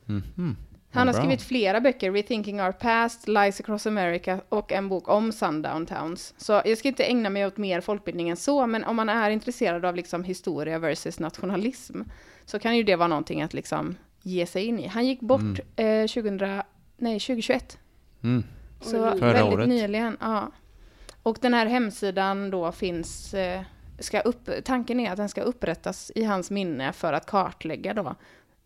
Mhm. 0.07 0.57
Han 0.95 1.07
har 1.07 1.13
bra. 1.15 1.23
skrivit 1.23 1.43
flera 1.43 1.81
böcker, 1.81 2.13
Rethinking 2.13 2.61
Our 2.63 2.73
Past, 2.73 3.29
Lies 3.29 3.61
Across 3.61 3.87
America 3.87 4.41
och 4.49 4.73
en 4.73 4.89
bok 4.89 5.09
om 5.09 5.33
Sundown 5.33 5.87
Towns. 5.87 6.35
Så 6.37 6.63
jag 6.65 6.79
ska 6.79 6.89
inte 6.89 7.05
ägna 7.05 7.31
mig 7.31 7.47
åt 7.47 7.57
mer 7.57 7.81
folkbildning 7.81 8.29
än 8.29 8.37
så, 8.37 8.67
men 8.67 8.85
om 8.85 8.97
man 8.97 9.09
är 9.09 9.31
intresserad 9.31 9.85
av 9.85 9.97
liksom 9.97 10.25
historia 10.25 10.79
versus 10.79 11.19
nationalism 11.19 12.01
så 12.45 12.59
kan 12.59 12.77
ju 12.77 12.83
det 12.83 12.97
vara 12.97 13.09
någonting 13.09 13.43
att 13.43 13.55
liksom 13.55 13.97
ge 14.23 14.47
sig 14.47 14.65
in 14.65 14.79
i. 14.79 14.87
Han 14.87 15.07
gick 15.07 15.21
bort 15.21 15.61
eh, 15.77 16.07
2000, 16.07 16.63
nej, 16.97 17.21
2021. 17.21 17.79
Mm. 18.23 18.45
Så 18.81 18.91
Förra 18.91 19.33
väldigt 19.33 19.55
året. 19.55 19.69
nyligen. 19.69 20.17
Ja. 20.21 20.53
Och 21.23 21.39
den 21.41 21.55
här 21.55 21.67
hemsidan 21.67 22.51
då 22.51 22.73
finns, 22.73 23.35
eh, 23.35 23.63
ska 23.99 24.21
upp, 24.21 24.51
tanken 24.65 25.01
är 25.01 25.11
att 25.11 25.17
den 25.17 25.29
ska 25.29 25.43
upprättas 25.43 26.13
i 26.15 26.25
hans 26.25 26.51
minne 26.51 26.93
för 26.93 27.13
att 27.13 27.27
kartlägga 27.27 27.95
då 27.95 28.15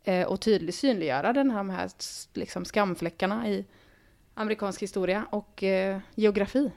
eh, 0.04 0.26
och 0.26 0.40
tydligt 0.40 0.74
synliggöra 0.74 1.32
den 1.32 1.50
här, 1.50 1.58
de 1.58 1.70
här 1.70 1.90
liksom 2.34 2.64
skamfläckarna 2.64 3.48
i 3.48 3.64
amerikansk 4.34 4.82
historia 4.82 5.26
och 5.30 5.62
eh, 5.62 5.98
geografi. 6.14 6.70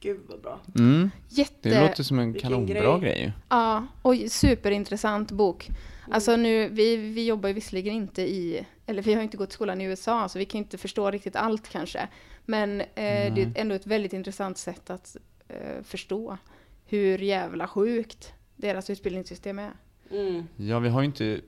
Gud 0.00 0.20
vad 0.28 0.40
bra. 0.40 0.60
Mm. 0.78 1.10
Jätte... 1.28 1.68
Det 1.68 1.80
låter 1.80 2.02
som 2.02 2.18
en 2.18 2.34
kanonbra 2.34 2.98
grej. 2.98 3.00
grej 3.00 3.22
ju. 3.22 3.32
Ja, 3.48 3.86
och 4.02 4.14
superintressant 4.28 5.32
bok. 5.32 5.68
Alltså 6.10 6.36
nu, 6.36 6.68
vi, 6.68 6.96
vi 6.96 7.26
jobbar 7.26 7.48
ju 7.48 7.52
visserligen 7.52 7.94
inte 7.94 8.22
i, 8.22 8.66
eller 8.86 9.02
vi 9.02 9.12
har 9.12 9.20
ju 9.20 9.24
inte 9.24 9.36
gått 9.36 9.50
i 9.50 9.52
skolan 9.52 9.80
i 9.80 9.84
USA, 9.84 10.28
så 10.28 10.38
vi 10.38 10.44
kan 10.44 10.58
inte 10.58 10.78
förstå 10.78 11.10
riktigt 11.10 11.36
allt 11.36 11.68
kanske. 11.68 12.08
Men 12.44 12.80
eh, 12.80 12.86
det 12.94 13.42
är 13.42 13.52
ändå 13.54 13.74
ett 13.74 13.86
väldigt 13.86 14.12
intressant 14.12 14.58
sätt 14.58 14.90
att 14.90 15.16
eh, 15.48 15.82
förstå 15.82 16.38
hur 16.86 17.18
jävla 17.18 17.68
sjukt 17.68 18.32
deras 18.56 18.90
utbildningssystem 18.90 19.58
är. 19.58 19.72
Mm. 20.10 20.48
Ja, 20.56 20.78
vi 20.78 20.88
har 20.88 21.00
ju 21.00 21.06
inte, 21.06 21.40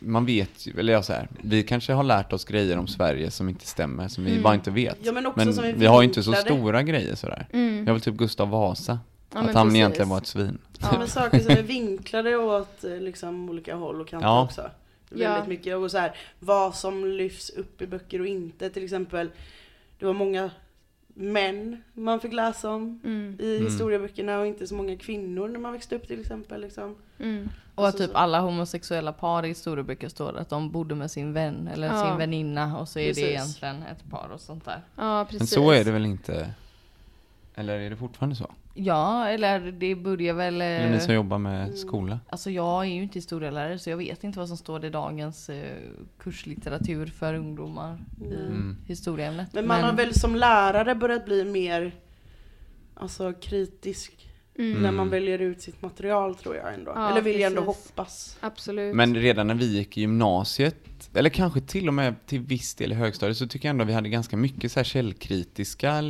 man 0.00 0.26
vet 0.26 0.66
ju, 0.66 0.72
eller 0.78 0.92
jag 0.92 1.04
så 1.04 1.12
här, 1.12 1.28
vi 1.42 1.62
kanske 1.62 1.92
har 1.92 2.02
lärt 2.02 2.32
oss 2.32 2.44
grejer 2.44 2.78
om 2.78 2.86
Sverige 2.86 3.30
som 3.30 3.48
inte 3.48 3.66
stämmer, 3.66 4.08
som 4.08 4.24
vi 4.24 4.40
bara 4.40 4.54
inte 4.54 4.70
vet. 4.70 4.98
Ja, 5.02 5.12
men 5.12 5.26
också 5.26 5.52
som 5.52 5.64
är 5.64 5.72
vi 5.72 5.86
har 5.86 6.02
ju 6.02 6.08
inte 6.08 6.22
så 6.22 6.32
stora 6.32 6.82
grejer 6.82 7.14
sådär. 7.14 7.46
Mm. 7.52 7.86
Jag 7.86 7.94
vill 7.94 8.02
typ 8.02 8.14
Gustav 8.14 8.48
Vasa. 8.48 8.98
Ja, 9.32 9.38
att 9.38 9.46
men 9.46 9.56
han 9.56 9.66
precis. 9.66 9.76
egentligen 9.76 10.08
var 10.08 10.18
ett 10.18 10.26
svin. 10.26 10.58
Ja. 10.80 10.98
Men 10.98 11.08
saker 11.08 11.38
som 11.38 11.50
är 11.50 11.62
vinklade 11.62 12.36
åt 12.36 12.84
eh, 12.84 12.96
liksom, 13.00 13.50
olika 13.50 13.74
håll 13.74 14.00
och 14.00 14.08
kanter 14.08 14.28
Ja. 14.28 14.42
också. 14.44 14.70
Ja. 15.14 15.30
Väldigt 15.30 15.48
mycket. 15.48 15.76
Och 15.76 15.90
så 15.90 15.98
här, 15.98 16.16
vad 16.38 16.74
som 16.74 17.06
lyfts 17.06 17.50
upp 17.50 17.82
i 17.82 17.86
böcker 17.86 18.20
och 18.20 18.26
inte. 18.26 18.70
Till 18.70 18.84
exempel, 18.84 19.30
det 19.98 20.06
var 20.06 20.12
många 20.12 20.50
män 21.18 21.82
man 21.94 22.20
fick 22.20 22.32
läsa 22.32 22.70
om 22.70 23.00
Mm. 23.04 23.36
i 23.40 23.58
historieböckerna 23.64 24.38
och 24.38 24.46
inte 24.46 24.66
så 24.66 24.74
många 24.74 24.96
kvinnor 24.96 25.48
när 25.48 25.58
man 25.60 25.72
växte 25.72 25.96
upp 25.96 26.06
till 26.08 26.20
exempel. 26.20 26.60
Liksom. 26.60 26.96
Mm. 27.18 27.48
Och 27.74 27.84
att 27.88 27.94
Alltså, 27.94 28.02
typ 28.06 28.10
så- 28.12 28.16
alla 28.18 28.40
homosexuella 28.40 29.12
par 29.12 29.44
i 29.44 29.48
historieböcker 29.48 30.08
står 30.08 30.36
att 30.36 30.48
de 30.48 30.70
bodde 30.70 30.94
med 30.94 31.10
sin 31.10 31.32
vän 31.32 31.68
eller 31.72 31.86
Ja. 31.86 32.08
sin 32.08 32.18
väninna 32.18 32.78
och 32.78 32.88
så 32.88 32.98
är 32.98 33.08
Precis. 33.08 33.24
det 33.24 33.30
egentligen 33.30 33.82
ett 33.82 34.10
par 34.10 34.28
och 34.34 34.40
sånt 34.40 34.64
där. 34.64 34.80
Ja, 34.96 35.24
precis. 35.24 35.40
Men 35.40 35.46
så 35.64 35.70
är 35.70 35.84
det 35.84 35.90
väl 35.90 36.06
inte? 36.06 36.54
Eller 37.54 37.78
är 37.78 37.90
det 37.90 37.96
fortfarande 37.96 38.36
så? 38.36 38.50
Ja, 38.80 39.28
eller 39.28 39.72
det 39.72 39.94
börjar 39.94 40.34
väl... 40.34 40.54
Eller 40.60 40.88
ni 40.88 40.94
eh, 40.94 41.00
som 41.00 41.14
jobbar 41.14 41.38
med 41.38 41.74
skola? 41.78 42.20
Alltså 42.28 42.50
jag 42.50 42.84
är 42.84 42.88
ju 42.88 43.02
inte 43.02 43.18
historielärare 43.18 43.78
så 43.78 43.90
jag 43.90 43.96
vet 43.96 44.24
inte 44.24 44.38
vad 44.38 44.48
som 44.48 44.56
står 44.56 44.84
i 44.84 44.90
dagens 44.90 45.48
eh, 45.50 45.76
kurslitteratur 46.18 47.06
för 47.06 47.34
ungdomar 47.34 47.98
i 48.20 48.34
Mm. 48.34 48.76
historieämnet. 48.86 49.52
Men 49.54 49.66
man 49.66 49.82
har 49.82 49.92
väl 49.92 50.14
som 50.14 50.34
lärare 50.34 50.94
börjat 50.94 51.24
bli 51.24 51.44
mer 51.44 51.92
alltså, 52.94 53.32
kritisk 53.32 54.27
Mm. 54.58 54.82
när 54.82 54.92
man 54.92 55.08
väljer 55.10 55.38
ut 55.38 55.62
sitt 55.62 55.82
material 55.82 56.34
tror 56.34 56.56
jag 56.56 56.74
ändå. 56.74 56.92
Ja, 56.94 57.10
Eller 57.10 57.20
vill 57.22 57.40
jag 57.40 57.50
ändå 57.50 57.64
precis. 57.64 57.86
hoppas. 57.90 58.36
Absolut. 58.40 58.94
Men 58.94 59.14
redan 59.16 59.46
när 59.46 59.54
vi 59.54 59.66
gick 59.76 59.98
i 59.98 60.00
gymnasiet, 60.00 61.10
eller 61.14 61.30
kanske 61.30 61.60
till 61.60 61.88
och 61.88 61.94
med 61.94 62.26
till 62.26 62.40
viss 62.40 62.74
del 62.74 62.92
i 62.92 62.94
högstadiet, 62.94 63.36
så 63.36 63.46
tycker 63.46 63.68
jag 63.68 63.70
ändå 63.70 63.84
vi 63.84 63.92
hade 63.92 64.08
ganska 64.08 64.36
mycket 64.36 64.72
så 64.72 64.78
här 64.78 64.84
källkritiska 64.84 66.04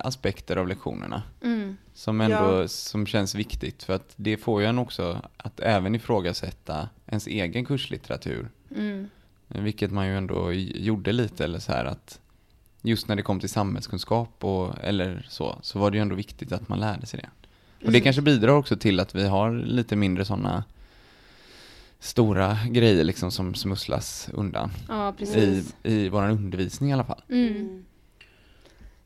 aspekter 0.00 0.56
av 0.56 0.68
lektionerna. 0.68 1.22
Mm. 1.42 1.76
Som 1.94 2.20
ändå, 2.20 2.36
Ja. 2.60 2.68
som 2.68 3.06
känns 3.06 3.34
viktigt, 3.34 3.82
för 3.82 3.92
att 3.92 4.12
det 4.16 4.36
får 4.36 4.60
ju 4.60 4.66
en 4.66 4.78
också 4.78 5.20
att 5.36 5.60
även 5.60 5.94
ifrågasätta 5.94 6.88
ens 7.06 7.26
egen 7.26 7.64
kurslitteratur. 7.64 8.48
Mm. 8.76 9.08
Vilket 9.48 9.92
man 9.92 10.06
ju 10.06 10.16
ändå 10.16 10.52
gjorde 10.52 11.12
lite, 11.12 11.44
eller 11.44 11.58
så 11.58 11.72
här 11.72 11.84
att 11.84 12.20
just 12.82 13.08
när 13.08 13.16
det 13.16 13.22
kom 13.22 13.40
till 13.40 13.48
samhällskunskap 13.48 14.44
och, 14.44 14.74
eller 14.82 15.26
så, 15.28 15.58
så 15.62 15.78
var 15.78 15.90
det 15.90 15.96
ju 15.96 16.02
ändå 16.02 16.14
viktigt 16.14 16.52
att 16.52 16.68
man 16.68 16.80
lärde 16.80 17.06
sig 17.06 17.20
det. 17.20 17.28
Och 17.86 17.92
det 17.92 18.00
kanske 18.00 18.22
bidrar 18.22 18.52
också 18.52 18.76
till 18.76 19.00
att 19.00 19.14
vi 19.14 19.26
har 19.28 19.52
lite 19.52 19.96
mindre 19.96 20.24
sådana 20.24 20.64
stora 21.98 22.56
grejer 22.70 23.04
liksom 23.04 23.30
som 23.30 23.54
smusslas 23.54 24.28
undan 24.32 24.70
Ja, 24.88 25.10
i, 25.10 25.12
precis. 25.18 25.74
i 25.82 26.08
vår 26.08 26.22
undervisning 26.30 26.90
i 26.90 26.92
alla 26.92 27.04
fall. 27.04 27.22
Mm. 27.30 27.84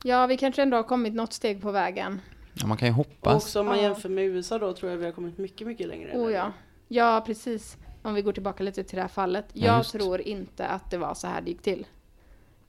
Ja, 0.03 0.27
vi 0.27 0.37
kanske 0.37 0.63
ändå 0.63 0.77
har 0.77 0.85
kommit 0.85 1.15
något 1.15 1.33
steg 1.33 1.63
på 1.63 1.71
vägen. 1.71 2.21
Ja, 2.55 2.67
man 2.67 2.77
kan 2.77 2.89
ju 2.89 2.93
Och 2.93 2.97
hoppas. 2.97 3.35
också 3.45 3.61
om 3.61 3.67
man 3.67 3.79
jämför 3.83 4.09
med 4.09 4.25
USA 4.25 4.59
då 4.59 4.73
tror 4.73 4.91
jag 4.91 4.99
vi 4.99 5.05
har 5.05 5.13
kommit 5.13 5.39
mycket, 5.39 5.67
mycket 5.67 5.89
längre. 5.89 6.13
Oh 6.15 6.33
ja. 6.33 6.53
Ja, 6.89 7.23
precis. 7.27 7.77
Om 8.03 8.15
vi 8.15 8.23
går 8.23 8.33
tillbaka 8.33 8.63
lite 8.63 8.85
till 8.85 8.97
det 8.97 9.03
här 9.03 9.09
fallet. 9.09 9.45
Ja, 9.53 9.67
Jag 9.67 9.79
just. 9.79 9.93
tror 9.93 10.21
inte 10.21 10.67
att 10.67 10.91
det 10.91 10.99
var 10.99 11.15
så 11.15 11.27
här 11.27 11.41
det 11.41 11.51
gick 11.51 11.63
till. 11.63 11.87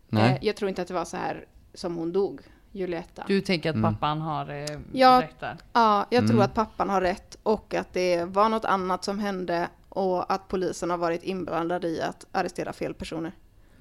Nej. 0.10 0.32
Eh, 0.32 0.38
Jag 0.48 0.56
tror 0.56 0.70
inte 0.70 0.82
att 0.82 0.88
det 0.88 0.94
var 0.94 1.06
så 1.06 1.18
här 1.18 1.46
som 1.74 1.96
hon 1.96 2.12
dog, 2.12 2.42
Julietta. 2.72 3.24
Du 3.28 3.42
tänker 3.42 3.70
att 3.70 3.76
Mm. 3.76 3.94
pappan 3.94 4.22
har 4.22 4.50
eh, 4.50 4.80
Ja. 4.94 5.22
rätt 5.22 5.40
där? 5.40 5.58
Ja, 5.74 6.06
jag 6.10 6.22
tror 6.24 6.32
Mm. 6.36 6.46
att 6.46 6.54
pappan 6.54 6.90
har 6.90 7.02
rätt 7.02 7.38
och 7.44 7.74
att 7.74 7.94
det 7.94 8.24
var 8.26 8.50
något 8.50 8.66
annat 8.66 9.04
som 9.04 9.20
hände 9.20 9.70
och 9.90 10.34
att 10.34 10.48
polisen 10.48 10.90
har 10.90 10.98
varit 10.98 11.24
inblandad 11.24 11.86
i 11.86 12.02
att 12.02 12.26
arrestera 12.32 12.74
fel 12.74 12.94
personer. 12.94 13.32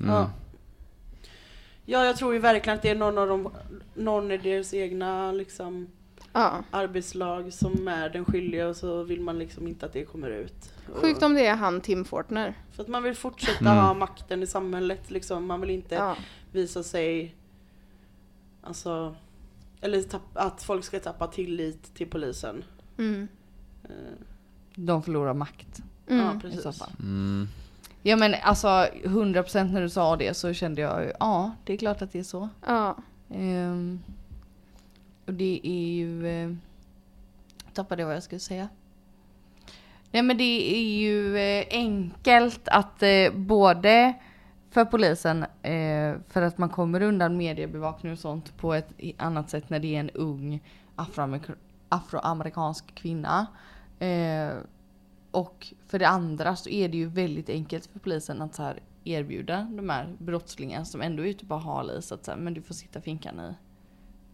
Mm. 0.01 0.13
Ja. 0.15 0.31
ja, 1.85 2.05
jag 2.05 2.17
tror 2.17 2.33
ju 2.33 2.39
verkligen 2.39 2.77
att 2.77 2.83
det 2.83 2.91
är 2.91 2.95
någon 2.95 3.19
av 3.19 3.29
de, 3.29 3.49
någon 3.95 4.31
i 4.31 4.37
deras 4.39 4.75
egna 4.75 5.33
liksom 5.33 5.89
Ja. 6.33 6.53
arbetslag 6.71 7.53
som 7.53 7.89
är 7.89 8.09
den 8.11 8.25
skyldiga 8.25 8.69
och 8.69 8.77
så 8.77 9.03
vill 9.03 9.21
man 9.21 9.39
liksom 9.39 9.69
inte 9.69 9.87
att 9.87 9.93
det 9.93 10.05
kommer 10.05 10.31
ut. 10.31 10.73
Sjukt 10.93 11.23
om 11.23 11.35
det 11.35 11.47
är 11.47 11.57
han 11.57 11.81
Tim 11.81 12.05
Fortner. 12.05 12.55
för 12.73 12.83
att 12.83 12.89
man 12.89 13.03
vill 13.03 13.15
fortsätta 13.15 13.71
Mm. 13.71 13.77
ha 13.85 13.95
makten 13.95 14.43
i 14.43 14.47
samhället 14.47 15.11
liksom. 15.11 15.47
Man 15.47 15.61
vill 15.61 15.71
inte 15.71 15.95
Ja. 15.95 16.17
visa 16.53 16.83
sig, 16.83 17.35
alltså, 18.63 19.17
eller 19.81 20.03
tapp, 20.03 20.23
att 20.35 20.63
folk 20.63 20.85
ska 20.85 21.01
tappa 21.01 21.27
tillit 21.27 21.95
till 21.95 22.07
polisen. 22.07 22.65
Mm. 22.99 23.29
Eh, 23.85 23.91
De 24.75 25.03
förlorar 25.03 25.35
makt 25.35 25.83
Mm. 26.07 26.25
Ja, 26.25 26.41
precis. 26.43 26.83
Mm. 27.01 27.49
Ja 28.03 28.17
men 28.17 28.35
alltså 28.43 28.69
100% 28.69 29.73
när 29.73 29.81
du 29.81 29.89
sa 29.89 30.17
det 30.17 30.35
så 30.35 30.53
kände 30.53 30.81
jag 30.81 31.05
ju, 31.05 31.13
ja 31.21 31.55
det 31.65 31.73
är 31.73 31.77
klart 31.77 32.03
att 32.03 32.13
det 32.13 32.19
är 32.19 32.23
så. 32.23 32.49
Ja. 32.67 32.97
Ehm, 33.35 34.03
och 35.27 35.35
det 35.35 35.61
är 35.65 35.93
ju... 35.93 36.27
Eh, 36.27 36.55
tappade 37.75 38.03
jag 38.03 38.07
vad 38.07 38.17
jag 38.17 38.23
skulle 38.23 38.41
säga. 38.41 38.69
Nej 40.11 40.23
men 40.23 40.37
det 40.39 40.75
är 40.75 40.99
ju 41.01 41.39
eh, 41.39 41.67
enkelt 41.71 42.69
att 42.69 43.03
eh, 43.03 43.33
både 43.35 44.15
för 44.71 44.85
polisen, 44.85 45.43
eh, 45.63 46.15
för 46.29 46.43
att 46.43 46.59
man 46.59 46.69
kommer 46.69 47.03
undan 47.03 47.37
mediebevakning 47.37 48.13
och 48.13 48.19
sånt 48.19 48.57
på 48.57 48.75
ett 48.75 48.95
annat 49.19 49.51
sätt 49.51 49.71
när 49.71 49.79
det 49.79 49.97
är 49.97 50.01
en 50.01 50.11
ung 50.11 50.63
afroamerika- 50.97 51.55
afroamerikansk 51.89 52.95
kvinna. 52.95 53.47
Eh, 53.99 54.51
och 55.31 55.75
för 55.87 55.99
det 55.99 56.09
andra 56.09 56.57
så 56.57 56.71
är 56.71 56.89
det 56.89 56.97
ju 56.97 57.07
väldigt 57.07 57.49
enkelt 57.49 57.87
för 57.87 57.99
polisen 57.99 58.43
att 58.43 58.55
så 58.55 58.63
här 58.63 58.81
erbjuda 59.05 59.69
de 59.71 59.89
här 59.89 60.17
brottslingarna 60.19 60.85
som 60.85 61.01
ändå 61.01 61.23
är 61.23 61.27
ute 61.27 61.47
på 61.47 61.57
hal 61.57 61.91
is 61.99 62.13
att 62.13 62.25
så 62.25 62.31
här, 62.31 62.39
men 62.39 62.55
du 62.55 62.63
får 62.63 62.75
sitta 62.75 63.01
finkan 63.01 63.41
i 63.41 63.55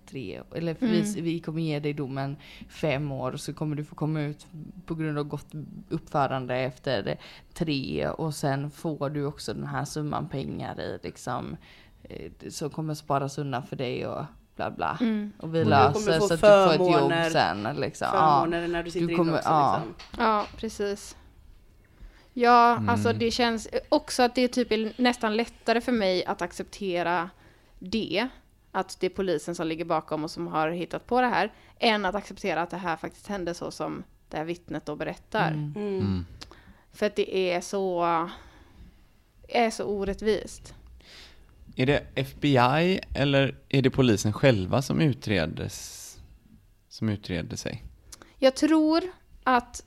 tre 0.07 0.41
eller 0.55 0.75
för 0.75 0.87
vi, 0.87 1.21
vi 1.21 1.41
kommer 1.41 1.63
ge 1.63 1.79
dig 1.81 1.93
domen 1.93 2.37
fem 2.69 3.13
år 3.13 3.33
och 3.33 3.41
så 3.41 3.53
kommer 3.55 3.77
du 3.77 3.85
få 3.85 3.95
komma 3.95 4.21
ut 4.21 4.47
på 4.87 4.95
grund 4.95 5.19
av 5.19 5.25
gott 5.25 5.47
uppförande 5.89 6.55
efter 6.57 7.19
tre 7.55 8.09
och 8.09 8.35
sen 8.35 8.71
får 8.71 9.11
du 9.11 9.25
också 9.25 9.55
den 9.55 9.67
här 9.67 9.85
summan 9.85 10.29
pengar 10.29 10.81
i 10.81 10.99
liksom 11.03 11.57
eh, 12.03 12.31
som 12.51 12.71
kommer 12.71 12.95
sparas 12.95 13.39
undan 13.39 13.63
för 13.67 13.77
dig 13.77 14.07
och 14.07 14.25
bla 14.57 14.71
bla. 14.71 14.99
Mm. 15.01 15.33
Och 15.39 15.55
vi 15.55 15.65
löser 15.65 16.19
så 16.19 16.25
att 16.25 16.31
du 16.31 16.37
får 16.37 16.73
ett 16.73 17.01
jobb 17.01 17.13
sen 17.33 17.77
liksom. 17.81 18.09
Ja. 18.13 18.41
Förmåner 18.41 18.69
när 18.69 18.83
du 18.83 18.91
sitter 18.91 19.07
Du 19.07 19.17
kommer- 19.17 19.31
inne 19.33 19.39
också 19.39 19.51
ja. 19.51 19.83
liksom. 19.87 20.25
Ja, 20.25 20.47
precis. 20.57 21.17
Ja, 22.33 22.73
Mm. 22.77 22.89
alltså 22.89 23.13
det 23.13 23.31
känns 23.31 23.69
också 23.89 24.23
att 24.23 24.35
det 24.35 24.43
är 24.43 24.49
typ 24.49 24.73
är 24.73 24.93
nästan 25.03 25.37
lättare 25.37 25.81
för 25.81 25.93
mig 25.93 26.25
att 26.25 26.43
acceptera 26.43 27.31
det, 27.79 28.29
att 28.77 29.01
det 29.01 29.07
är 29.07 29.11
polisen 29.11 29.55
som 29.55 29.67
ligger 29.67 29.85
bakom 29.85 30.25
och 30.25 30.31
som 30.31 30.47
har 30.47 30.71
hittat 30.71 31.07
på 31.07 31.21
det 31.21 31.27
här, 31.27 31.53
än 31.79 32.05
att 32.05 32.15
acceptera 32.15 32.63
att 32.63 32.71
det 32.71 32.77
här 32.77 32.97
faktiskt 32.97 33.27
hände 33.27 33.55
så 33.55 33.71
som 33.71 34.03
det 34.29 34.37
här 34.37 34.45
vittnet 34.45 34.87
då 34.87 34.97
berättar. 34.97 35.49
Mm. 35.49 35.73
Mm. 35.77 36.27
För 36.93 37.07
att 37.07 37.17
det 37.17 37.37
är 37.37 37.61
så, 37.61 38.05
är 39.49 39.71
så 39.71 39.85
orättvist. 39.85 40.75
Är 41.77 41.87
det 41.87 42.07
FBI 42.15 43.01
eller 43.15 43.57
är 43.69 43.83
det 43.83 43.91
polisen 43.91 44.33
själva 44.33 44.83
som 44.83 45.01
utredes, 45.01 46.19
som 46.89 47.09
utreder 47.09 47.57
sig? 47.57 47.85
Jag 48.39 48.57
tror 48.57 49.03
att, 49.45 49.85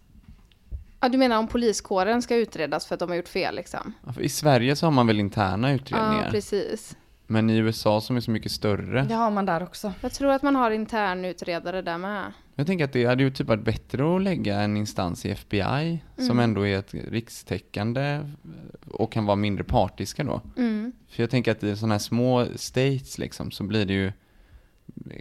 ja 0.99 1.09
du 1.09 1.17
menar 1.17 1.37
om 1.37 1.47
poliskåren 1.47 2.21
ska 2.21 2.35
utredas 2.35 2.85
för 2.85 2.93
att 2.93 2.99
de 2.99 3.09
har 3.09 3.15
gjort 3.15 3.27
fel 3.27 3.55
liksom? 3.55 3.93
Ja, 4.05 4.21
I 4.21 4.29
Sverige 4.29 4.75
så 4.75 4.85
har 4.85 4.91
man 4.91 5.07
väl 5.07 5.19
interna 5.19 5.69
Ja, 5.69 5.75
utredningar, 5.75 6.31
precis. 6.31 6.95
Men 7.29 7.49
i 7.49 7.57
USA 7.57 8.01
som 8.01 8.15
är 8.15 8.19
så 8.19 8.31
mycket 8.31 8.51
större. 8.51 9.03
Det 9.03 9.13
har 9.13 9.31
man 9.31 9.45
där 9.45 9.63
också. 9.63 9.93
Jag 10.01 10.11
tror 10.11 10.31
att 10.31 10.43
man 10.43 10.55
har 10.55 10.71
intern 10.71 11.25
utredare 11.25 11.81
där 11.81 11.97
med. 11.97 12.33
Jag 12.55 12.67
tänker 12.67 12.85
att 12.85 12.93
det 12.93 13.05
hade 13.05 13.23
ju 13.23 13.31
typ 13.31 13.47
varit 13.47 13.63
bättre 13.63 14.15
att 14.15 14.21
lägga 14.21 14.61
en 14.61 14.77
instans 14.77 15.25
i 15.25 15.31
FBI 15.31 15.99
som 16.15 16.25
Mm. 16.25 16.39
ändå 16.39 16.67
är 16.67 16.79
ett 16.79 16.93
rikstäckande 16.93 18.19
och 18.91 19.11
kan 19.11 19.25
vara 19.25 19.35
mindre 19.35 19.63
partiska 19.63 20.23
då. 20.23 20.41
Mm. 20.57 20.91
För 21.09 21.23
jag 21.23 21.29
tänker 21.29 21.51
att 21.51 21.63
i 21.63 21.75
sådana 21.75 21.93
här 21.93 21.99
små 21.99 22.45
states 22.55 23.17
liksom 23.17 23.51
så 23.51 23.63
blir 23.63 23.85
det 23.85 23.93
ju 23.93 24.11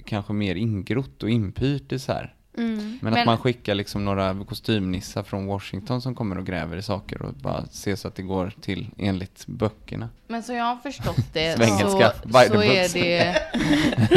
kanske 0.04 0.32
mer 0.32 0.54
ingrott 0.54 1.22
och 1.22 1.30
inpyrt 1.30 1.92
i 1.92 1.98
så 1.98 2.12
här. 2.12 2.34
Mm. 2.58 2.98
Men, 3.02 3.12
Men- 3.12 3.14
att 3.14 3.26
man 3.26 3.38
skickar 3.38 3.74
liksom 3.74 4.04
några 4.04 4.44
kostymnissar 4.44 5.22
från 5.22 5.46
Washington 5.46 6.02
som 6.02 6.14
kommer 6.14 6.38
och 6.38 6.46
gräver 6.46 6.76
i 6.76 6.82
saker 6.82 7.22
och 7.22 7.34
bara 7.34 7.66
ser 7.66 7.96
så 7.96 8.08
att 8.08 8.14
det 8.14 8.22
går 8.22 8.52
till 8.60 8.90
enligt 8.98 9.46
böckerna. 9.46 10.08
Men 10.26 10.42
så 10.42 10.52
jag 10.52 10.64
har 10.64 10.76
förstått 10.76 11.32
det 11.32 11.52
så, 11.80 11.98
the 12.28 12.48
så 12.48 12.62
är 12.62 12.94
det... 12.94 13.42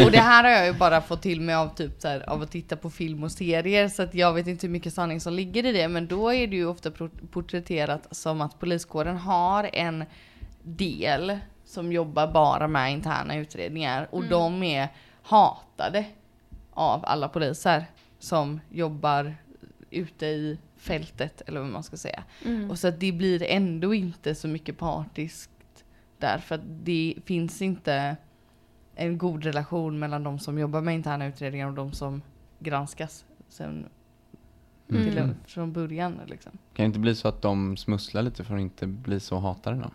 Och 0.06 0.12
det 0.12 0.20
här 0.20 0.44
har 0.44 0.52
jag 0.52 0.66
ju 0.66 0.74
bara 0.74 1.02
fått 1.02 1.22
till 1.22 1.42
mig 1.42 1.56
av 1.56 1.76
typ 1.76 2.02
så 2.02 2.08
här, 2.08 2.30
av 2.30 2.42
att 2.42 2.52
titta 2.52 2.76
på 2.76 2.90
film 2.90 3.24
och 3.24 3.32
serier 3.32 3.88
så 3.88 4.04
att 4.04 4.14
jag 4.14 4.34
vet 4.34 4.48
inte 4.48 4.68
hur 4.68 4.72
mycket 4.72 4.94
sanning 4.94 5.22
som 5.22 5.34
ligger 5.34 5.66
i 5.66 5.72
det 5.72 5.88
men 5.88 6.08
då 6.08 6.34
är 6.34 6.48
det 6.48 6.56
ju 6.56 6.66
ofta 6.66 6.92
porträtterat 7.32 8.08
som 8.12 8.42
att 8.42 8.60
poliskåren 8.60 9.18
har 9.18 9.70
en 9.74 10.06
del 10.64 11.40
som 11.66 11.92
jobbar 11.92 12.28
bara 12.28 12.68
med 12.68 12.92
interna 12.92 13.36
utredningar 13.36 14.08
och 14.12 14.24
de 14.24 14.64
är 14.64 14.88
hatade 15.24 16.06
av 16.74 17.06
alla 17.06 17.28
poliser 17.30 17.86
som 18.24 18.60
jobbar 18.70 19.36
ute 19.90 20.26
i 20.26 20.58
fältet 20.78 21.42
eller 21.46 21.60
vad 21.60 21.70
man 21.70 21.84
ska 21.84 21.98
säga. 21.98 22.24
Och 22.70 22.80
så 22.80 22.88
att 22.88 23.00
det 23.00 23.12
blir 23.12 23.44
ändå 23.44 23.94
inte 23.94 24.36
så 24.36 24.48
mycket 24.48 24.78
partiskt 24.78 25.50
där 26.18 26.38
för 26.38 26.56
att 26.56 26.62
det 26.84 27.16
finns 27.26 27.62
inte 27.62 28.18
en 28.96 29.18
god 29.18 29.44
relation 29.44 30.00
mellan 30.00 30.24
de 30.24 30.40
som 30.40 30.60
jobbar 30.60 30.82
med 30.82 30.96
interna 30.96 31.26
utredningar 31.26 31.68
och 31.68 31.74
de 31.74 31.92
som 31.92 32.22
granskas 32.60 33.26
sen 33.50 33.86
till 34.88 35.18
en, 35.18 35.36
från 35.46 35.74
början 35.74 36.20
liksom. 36.26 36.52
Kan 36.52 36.84
det 36.84 36.88
inte 36.88 37.00
bli 37.00 37.16
så 37.16 37.28
att 37.28 37.42
de 37.42 37.78
smusslar 37.78 38.22
lite 38.22 38.44
för 38.44 38.56
att 38.56 38.62
inte 38.62 38.88
bli 38.88 39.20
så 39.20 39.40
hatade 39.40 39.78
då? 39.78 39.92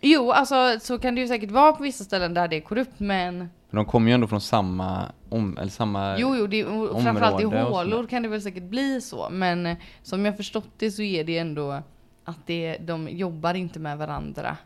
Jo, 0.00 0.30
alltså 0.30 0.80
så 0.80 0.98
kan 0.98 1.14
det 1.14 1.20
ju 1.20 1.28
säkert 1.28 1.50
vara 1.50 1.72
på 1.72 1.82
vissa 1.82 2.04
ställen 2.04 2.34
där 2.34 2.48
det 2.48 2.56
är 2.56 2.60
korrupt 2.60 3.00
men 3.00 3.48
För 3.70 3.76
de 3.76 3.86
kommer 3.86 4.08
ju 4.08 4.14
ändå 4.14 4.26
från 4.26 4.40
samma, 4.40 5.12
om, 5.30 5.58
eller 5.58 5.70
samma... 5.70 6.18
Jo, 6.18 6.36
jo, 6.36 6.46
det, 6.46 6.64
och 6.64 7.02
framförallt 7.02 7.40
i 7.40 7.44
hålor 7.44 8.06
kan 8.06 8.22
det 8.22 8.28
väl 8.28 8.42
säkert 8.42 8.62
bli 8.62 9.00
så. 9.00 9.28
Men 9.30 9.66
eh, 9.66 9.76
som 10.02 10.24
jag 10.24 10.36
förstått 10.36 10.68
det 10.78 10.90
så 10.90 11.02
är 11.02 11.24
det 11.24 11.38
ändå 11.38 11.82
att 12.24 12.46
det, 12.46 12.76
de 12.80 13.08
jobbar 13.08 13.54
inte 13.54 13.78
med 13.78 13.98
varandra 13.98 14.56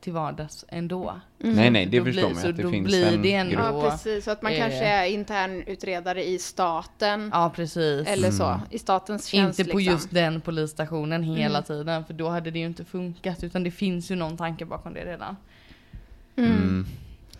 till 0.00 0.12
vardags 0.12 0.64
ändå. 0.68 1.20
Nej, 1.38 1.70
nej, 1.70 1.86
det 1.86 1.98
Då 1.98 2.04
förstår 2.04 2.22
blir- 2.28 2.34
man 2.34 2.50
att 2.50 2.56
det 2.56 2.62
då 2.62 2.70
finns 2.70 2.86
blir 2.86 3.06
en 3.14 3.22
det 3.22 3.34
ändå- 3.34 3.52
grupp. 3.56 3.64
Ja, 3.74 3.90
precis. 3.90 4.24
Så 4.24 4.30
att 4.30 4.42
man 4.42 4.52
eh, 4.52 4.58
kanske 4.58 4.84
är 4.84 5.06
internutredare 5.06 6.24
i 6.28 6.38
staten. 6.38 7.30
Ja, 7.32 7.52
precis. 7.56 8.08
Eller 8.08 8.30
så, 8.30 8.44
Mm. 8.46 8.60
i 8.70 8.78
statens 8.78 9.26
tjänst 9.26 9.58
Inte 9.58 9.72
på 9.72 9.78
liksom. 9.78 9.92
just 9.94 10.10
den 10.10 10.40
polisstationen 10.40 11.22
hela 11.22 11.58
Mm. 11.58 11.62
tiden, 11.66 12.04
för 12.04 12.14
då 12.14 12.28
hade 12.28 12.50
det 12.50 12.58
ju 12.58 12.66
inte 12.66 12.84
funkat. 12.84 13.44
Utan 13.44 13.62
det 13.64 13.70
finns 13.70 14.10
ju 14.10 14.14
någon 14.14 14.36
tanke 14.36 14.64
bakom 14.64 14.94
det 14.94 15.04
redan. 15.04 15.36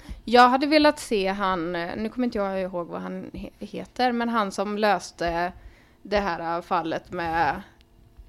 Mm. 0.03 0.13
Jag 0.25 0.49
hade 0.49 0.67
velat 0.67 0.99
se 0.99 1.29
han, 1.29 1.73
nu 1.73 2.09
kommer 2.15 2.25
inte 2.27 2.39
jag 2.39 2.63
ihåg 2.63 2.87
vad 2.89 3.01
han 3.01 3.25
he- 3.33 3.51
heter, 3.59 4.13
men 4.13 4.29
han 4.29 4.53
som 4.53 4.79
löste 4.79 5.53
det 6.03 6.19
här 6.21 6.63
fallet 6.63 7.13
med 7.13 7.63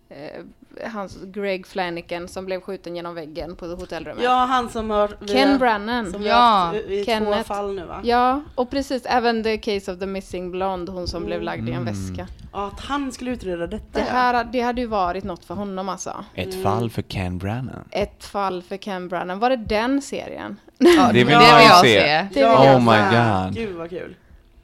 eh, 0.10 0.44
hans 0.92 1.18
Greg 1.24 1.68
Flanagan 1.68 2.28
som 2.28 2.46
blev 2.46 2.62
skjuten 2.62 2.96
genom 2.96 3.16
väggen 3.16 3.56
på 3.56 3.66
hotellrummet. 3.68 4.24
Ja, 4.24 4.46
han 4.46 4.70
som 4.70 4.90
har... 4.90 5.18
vi 5.20 5.28
Ken 5.28 5.58
Brannan. 5.60 6.12
Som 6.12 6.22
vi 6.22 6.28
Ja, 6.30 6.36
har 6.36 6.66
haft 6.66 6.76
i 6.76 6.80
i 7.00 7.06
två 7.06 7.12
Kenneth. 7.12 7.44
fall 7.48 7.76
nu 7.76 7.86
va? 7.86 8.02
Ja, 8.04 8.42
och 8.56 8.70
precis, 8.70 9.06
även 9.06 9.44
The 9.44 9.58
Case 9.58 9.92
of 9.94 10.00
the 10.00 10.06
Missing 10.06 10.52
Blonde, 10.52 10.92
hon 10.92 11.08
som 11.08 11.26
blev 11.26 11.42
lagd 11.42 11.70
i 11.70 11.72
en 11.72 11.78
Mm. 11.82 11.94
väska. 11.94 12.28
Ja, 12.54 12.68
att 12.68 12.80
han 12.80 13.12
skulle 13.12 13.32
utreda 13.32 13.68
detta 13.68 14.00
Det 14.00 14.06
här, 14.06 14.44
det 14.44 14.62
hade 14.62 14.82
ju 14.82 14.88
varit 14.88 15.24
något 15.24 15.46
för 15.46 15.56
honom 15.56 15.90
alltså. 15.90 16.26
Ett 16.36 16.64
fall 16.64 16.90
för 16.90 17.02
Ken 17.02 17.38
Brannan. 17.38 17.84
Ett 17.92 18.24
fall 18.24 18.62
för 18.64 18.78
Ken 18.78 19.08
Brannan. 19.08 19.40
Var 19.40 19.50
det 19.50 19.56
den 19.56 20.02
serien? 20.02 20.60
Ja, 20.98 21.08
Det 21.08 21.14
vill 21.14 21.26
vill 21.26 21.34
jag 21.36 21.80
se. 21.82 21.88
se. 22.00 22.08
Det 22.08 22.28
vill 22.34 22.44
ja, 22.44 22.66
jag 22.66 22.76
Oh 22.76 22.82
my 22.82 23.16
god. 23.46 23.56
Gud 23.56 23.76
vad 23.76 23.90
kul. 23.90 24.16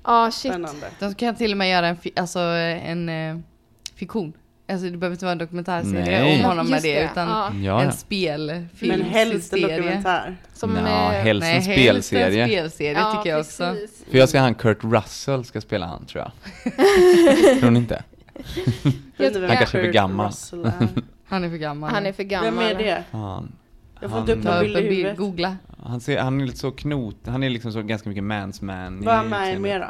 Ja, 0.05 0.31
shit. 0.31 0.51
Spännande. 0.51 0.87
De 0.99 1.13
kan 1.15 1.35
till 1.35 1.51
och 1.51 1.57
med 1.57 1.69
göra 1.69 1.87
en, 1.87 1.97
fi- 1.97 2.13
alltså, 2.15 2.39
en 2.39 3.09
eh, 3.09 3.37
fiktion. 3.95 4.33
Alltså 4.69 4.89
det 4.89 4.97
behöver 4.97 5.15
inte 5.15 5.25
vara 5.25 5.31
en 5.31 5.37
dokumentärserie 5.37 6.21
Nej. 6.21 6.35
om 6.39 6.43
honom 6.45 6.65
med 6.65 6.73
Just 6.73 6.83
det, 6.83 6.93
det, 6.99 7.09
utan 7.11 7.27
ja. 7.29 7.51
Ja, 7.63 7.79
en 7.81 7.85
ja. 7.85 7.91
spelfilm. 7.91 8.91
Men 8.99 9.01
helst 9.01 9.53
en 9.53 9.59
serie. 9.59 9.77
dokumentär. 9.77 10.35
Som, 10.53 10.73
Nå, 10.73 10.79
eh, 10.79 10.85
helst 11.11 11.47
en 11.47 11.49
Nej, 11.49 11.61
helst 11.61 12.07
spelserie. 12.07 12.43
en 12.43 12.49
spelserie 12.49 12.91
ja, 12.99 13.15
tycker 13.17 13.29
jag 13.29 13.39
också. 13.39 13.63
precis. 13.73 14.05
För 14.11 14.17
jag 14.17 14.29
ska 14.29 14.39
han 14.39 14.55
Kurt 14.55 14.83
Russell 14.83 15.45
ska 15.45 15.61
spela 15.61 15.85
han 15.85 16.05
tror 16.05 16.23
jag. 16.23 16.31
tror 17.59 17.71
ni 17.71 17.79
inte? 17.79 18.03
Vem 19.17 19.33
Han 19.33 19.57
kanske 19.57 19.63
är 19.63 19.65
för 19.65 19.83
Kurt 19.83 19.93
gammal. 19.93 20.27
Russell 20.27 20.65
är. 20.65 20.73
Han 21.27 21.43
är 21.43 21.49
för 21.49 21.57
gammal. 21.57 21.89
Han 21.89 22.05
är 22.05 22.13
för 22.13 22.23
gammal. 22.23 22.53
Vem 22.53 22.59
är 22.59 22.83
det? 22.83 23.03
Fan. 23.11 23.51
Jag 24.01 24.09
får 24.11 24.19
inte 24.19 24.33
upp 24.33 24.43
någon 24.43 24.59
bild 24.59 24.77
i 24.77 24.81
huvudet. 24.81 25.17
googla. 25.17 25.57
Han, 25.83 25.99
ser, 26.01 26.19
han 26.19 26.41
är 26.41 26.45
lite 26.45 26.57
så 26.57 26.71
knot, 26.71 27.15
han 27.25 27.43
är 27.43 27.49
liksom 27.49 27.71
så 27.71 27.81
ganska 27.81 28.09
mycket 28.09 28.23
mans 28.23 28.61
man. 28.61 29.01
i 29.01 29.05
Vad 29.05 29.15
är 29.15 29.23
med 29.23 29.39
utseendet. 29.39 29.61
mer 29.61 29.79
då? 29.79 29.87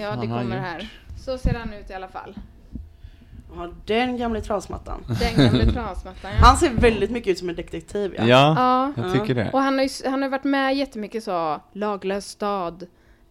Ja, 0.00 0.10
det 0.10 0.16
Han 0.16 0.28
kommer 0.28 0.58
här. 0.58 0.88
Så 1.24 1.38
ser 1.38 1.54
han 1.54 1.72
ut 1.72 1.90
i 1.90 1.94
alla 1.94 2.08
fall. 2.08 2.34
Ja, 3.56 3.68
den 3.86 4.16
gamla 4.16 4.40
trasmattan. 4.40 5.00
Den 5.20 5.44
gamla 5.46 5.64
trasmattan, 5.72 6.30
ja. 6.30 6.36
Han 6.46 6.56
ser 6.56 6.70
väldigt 6.70 7.10
mycket 7.10 7.30
ut 7.30 7.38
som 7.38 7.48
en 7.48 7.54
detektiv 7.56 8.14
ja. 8.18 8.24
Ja, 8.26 8.54
Ja, 8.96 9.02
jag 9.02 9.12
tycker 9.12 9.34
det. 9.34 9.50
och 9.52 9.60
han 9.60 9.78
har 9.78 9.84
ju 9.84 10.10
han 10.10 10.22
har 10.22 10.28
varit 10.28 10.44
med 10.44 10.76
jättemycket 10.76 11.24
så, 11.24 11.60
Laglös 11.72 12.26
stad, 12.28 12.86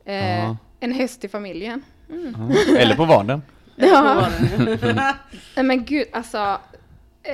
eh, 0.05 0.15
Ja. 0.39 0.57
En 0.79 0.91
häst 0.93 1.23
i 1.23 1.27
familjen. 1.27 1.81
Ja. 2.07 2.77
Eller 2.77 2.95
på 2.95 3.05
vardagen. 3.05 3.41
Ja. 3.75 4.27
Nej 5.55 5.65
men 5.65 5.85
gud, 5.85 6.07
alltså. 6.13 6.57
Eh, 7.23 7.33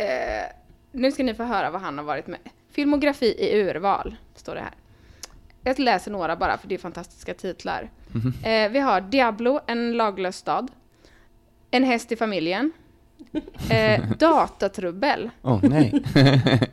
nu 0.94 1.12
ska 1.12 1.24
ni 1.24 1.34
få 1.34 1.44
höra 1.44 1.70
vad 1.70 1.82
han 1.82 1.98
har 1.98 2.06
varit 2.06 2.28
med. 2.28 2.40
Filmografi 2.72 3.26
i 3.26 3.62
urval, 3.62 4.16
står 4.36 4.56
det 4.56 4.62
här. 4.62 4.74
Jag 5.64 5.80
läser 5.80 6.12
några 6.12 6.36
bara 6.36 6.58
för 6.58 6.68
det 6.68 6.76
är 6.76 6.80
fantastiska 6.80 7.34
titlar. 7.34 7.90
Eh, 8.46 8.72
vi 8.72 8.80
har 8.80 9.02
Diablo, 9.02 9.60
en 9.68 9.94
laglös 9.94 10.38
stad. 10.38 10.72
En 11.72 11.84
häst 11.84 12.12
i 12.12 12.16
familjen. 12.16 12.72
Eh, 13.70 14.02
datatrubbel. 14.20 15.30
Åh 15.42 15.60
nej, 15.62 16.04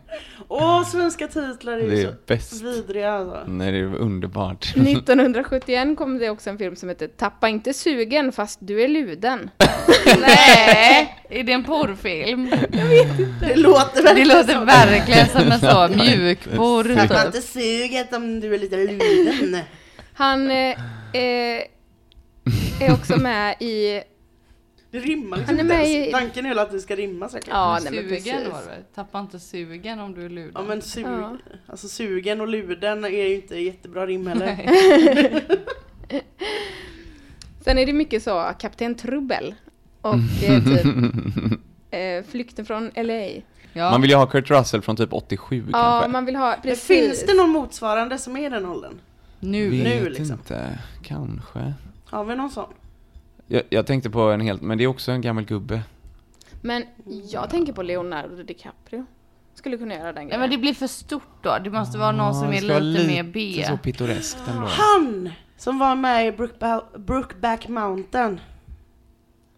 Åh, 0.49 0.85
svenska 0.85 1.27
titlar 1.29 1.73
är 1.73 1.89
det 1.89 1.97
ju 1.97 2.03
är 2.03 2.07
så 2.07 2.15
bäst. 2.27 2.63
vidriga 2.63 3.13
alltså. 3.13 3.45
Nej, 3.47 3.73
det 3.73 3.79
är 3.79 3.95
underbart. 3.95 4.65
1971 4.77 5.99
kom 5.99 6.19
det 6.19 6.31
också 6.31 6.51
en 6.51 6.59
film 6.59 6.77
som 6.77 6.89
heter 6.89 7.09
Tappa 7.09 7.49
inte 7.49 7.75
sugen 7.75 8.33
fast 8.33 8.59
du 8.63 8.83
är 8.83 8.89
luden. 8.89 9.51
Nej! 10.21 11.17
Är 11.31 11.45
det 11.45 11.53
en 11.53 11.65
porrfilm? 11.65 12.51
Det 13.41 13.57
låter 13.57 13.97
Det 13.97 14.03
verkligen 14.03 14.29
låter 14.29 14.65
verkligen 14.65 15.29
som 15.29 15.53
en 15.53 15.61
så 15.61 15.89
mjukporr. 15.89 17.07
Tappa 17.07 17.27
inte 17.27 17.43
suget 17.43 18.15
om 18.15 18.41
du 18.41 18.55
är 18.55 18.59
lite 18.59 18.77
luden. 18.77 19.63
Han 20.15 20.51
eh, 20.51 20.71
eh, 21.13 21.63
är 22.81 22.93
också 22.93 23.17
med 23.17 23.57
i 23.61 24.03
Det 24.91 24.99
rimmar 24.99 25.37
liksom 25.37 25.57
Han 25.59 25.71
är 25.71 25.75
inte 25.75 25.75
med 25.85 25.87
ens. 25.93 26.09
i- 26.09 26.13
Tanken 26.13 26.45
är 26.45 26.49
väl 26.49 26.59
att 26.59 26.71
det 26.71 26.81
ska 26.81 26.97
rimma 26.97 27.29
säkert. 27.29 27.49
Ja, 27.53 27.79
nej, 27.85 27.93
men 27.93 28.03
Sugen 28.03 28.09
precis. 28.37 28.49
var 28.53 28.61
det. 28.61 28.95
Tappa 28.95 29.21
inte 29.21 29.39
sugen 29.41 30.01
om 30.01 30.15
du 30.15 30.25
är 30.25 30.29
luden. 30.29 30.53
Ja 30.55 30.63
men 30.63 30.83
sug, 30.83 31.05
Ja. 31.07 31.37
alltså 31.67 31.89
sugen 31.89 32.41
och 32.41 32.49
luden 32.49 33.05
är 33.05 33.09
ju 33.09 33.35
inte 33.35 33.57
jättebra 33.59 34.07
rim 34.07 34.27
heller. 34.27 34.57
Sen 37.65 37.79
är 37.79 37.87
det 37.87 37.93
mycket 37.93 38.23
så, 38.23 38.51
Kapten 38.59 38.95
Trubbel 38.95 39.55
och 40.01 40.15
eh, 40.15 40.65
typ 40.65 40.85
eh, 41.91 42.31
Flykten 42.31 42.65
från 42.67 42.91
LA. 42.97 43.29
Ja. 43.73 43.91
Man 43.91 44.01
vill 44.03 44.11
ju 44.11 44.17
ha 44.17 44.27
Kurt 44.27 44.51
Russell 44.51 44.83
från 44.83 44.97
typ 44.97 45.13
87 45.13 45.65
Ja, 45.73 45.73
kanske. 45.73 46.09
man 46.11 46.25
vill 46.25 46.37
ha, 46.37 46.49
Men 46.51 46.61
precis. 46.63 46.87
finns 46.87 47.27
det 47.27 47.35
någon 47.35 47.51
motsvarande 47.51 48.19
som 48.19 48.37
är 48.37 48.47
i 48.47 48.49
den 48.49 48.67
åldern? 48.67 49.01
Nu. 49.41 49.71
Vet 49.71 49.85
nu, 50.03 50.09
liksom. 50.09 50.33
inte, 50.33 50.79
kanske. 51.03 51.75
Har 52.05 52.25
vi 52.25 52.37
någon 52.37 52.51
sån? 52.51 52.73
Jag, 53.53 53.63
jag 53.71 53.87
tänkte 53.87 54.11
på 54.11 54.21
en 54.21 54.41
helt, 54.41 54.63
men 54.63 54.79
det 54.79 54.85
är 54.85 54.89
också 54.89 55.13
en 55.13 55.21
gammal 55.21 55.45
gubbe. 55.45 55.81
Men 56.63 56.85
jag 57.31 57.51
tänker 57.51 57.73
på 57.73 57.83
Leonardo 57.83 58.43
DiCaprio. 58.43 59.07
Skulle 59.55 59.77
kunna 59.79 59.95
göra 59.95 60.13
den 60.13 60.25
grejen. 60.25 60.41
men 60.41 60.51
det 60.51 60.59
blir 60.59 60.75
för 60.75 60.87
stort 60.87 61.43
då. 61.43 61.59
Det 61.65 61.71
måste 61.71 61.99
vara 61.99 62.13
någon 62.13 62.35
som 62.35 62.53
är 62.53 62.69
vara 62.69 62.79
lite 62.79 63.07
mer 63.07 63.23
B. 63.23 63.65
så 63.69 63.77
pittoreskt 63.77 64.49
ändå. 64.49 64.67
Han 64.67 65.31
som 65.57 65.79
var 65.79 65.95
med 65.95 66.27
i 66.27 66.31
Brookba- 66.33 66.99
Brookback 66.99 67.69
Mountain. 67.69 68.41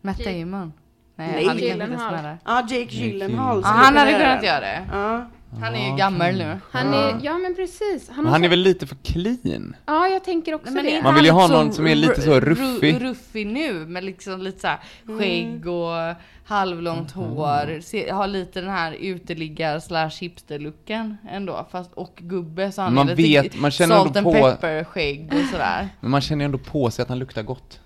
Matt 0.01 0.25
Damon. 0.25 0.73
Nej, 1.17 1.33
Nej. 1.33 1.47
han 1.47 1.59
är 1.59 1.63
inte 1.63 1.65
ens 1.65 1.81
Gyllenhaal. 1.81 2.13
med 2.13 2.25
där. 2.25 2.39
Ja, 2.45 2.61
Jake 2.61 2.95
Gyllenhaal. 2.95 3.61
Ja, 3.65 3.69
han 3.69 3.97
hade 3.97 4.13
kunnat 4.13 4.45
göra 4.45 4.61
det. 4.61 4.87
Ja. 4.93 5.27
Han 5.61 5.75
är 5.75 5.91
ju 5.91 5.97
gammal 5.97 6.33
nu. 6.35 6.59
Han 6.71 6.95
är, 6.95 7.19
ja 7.23 7.39
men 7.39 7.55
precis. 7.55 8.09
Han, 8.11 8.25
Men 8.25 8.33
han 8.33 8.45
är 8.45 8.49
väl 8.49 8.59
lite 8.61 8.87
för 8.87 8.97
clean? 9.05 9.77
Ja, 9.87 10.09
jag 10.09 10.25
tänker 10.25 10.55
också 10.55 10.71
Men 10.73 10.85
det. 10.85 11.03
Man 11.03 11.15
vill 11.15 11.25
ju 11.25 11.31
ha 11.31 11.49
någon 11.49 11.73
som 11.73 11.87
är 11.87 11.95
lite 11.95 12.21
så 12.23 12.31
ru- 12.35 12.41
ruffig. 12.41 12.95
ru- 12.95 12.99
ruffig 12.99 13.47
nu 13.47 13.73
med 13.87 14.05
liksom 14.05 14.41
lite 14.41 14.61
så 14.61 14.67
här 14.67 14.79
skägg 15.19 15.67
och 15.69 16.15
halvlångt 16.45 17.15
Mhm. 17.17 17.25
hår. 17.25 17.81
Se, 17.81 18.11
har 18.11 18.27
lite 18.27 18.61
den 18.61 18.71
här 18.71 18.93
uteliggar 18.93 19.81
slash 19.81 20.09
hipster-looken 20.21 21.17
ändå. 21.31 21.67
Fast, 21.71 21.93
och 21.95 22.15
gubbe 22.23 22.73
så 22.73 22.83
han 22.83 22.95
Man 22.95 23.09
är 23.09 23.17
lite 23.17 23.43
vet- 23.43 23.61
man 23.61 23.71
känner 23.71 23.95
salt 23.97 24.17
ändå 24.17 24.31
and 24.31 24.39
på- 24.41 24.51
pepper 24.51 24.85
skägg 24.85 25.33
och 25.35 25.49
sådär. 25.51 25.89
Men 26.01 26.11
man 26.11 26.21
känner 26.21 26.45
ju 26.45 26.47
ändå 26.47 26.59
på 26.59 26.91
sig 26.91 27.03
att 27.03 27.09
han 27.09 27.19
luktar 27.19 27.43
gott. 27.43 27.81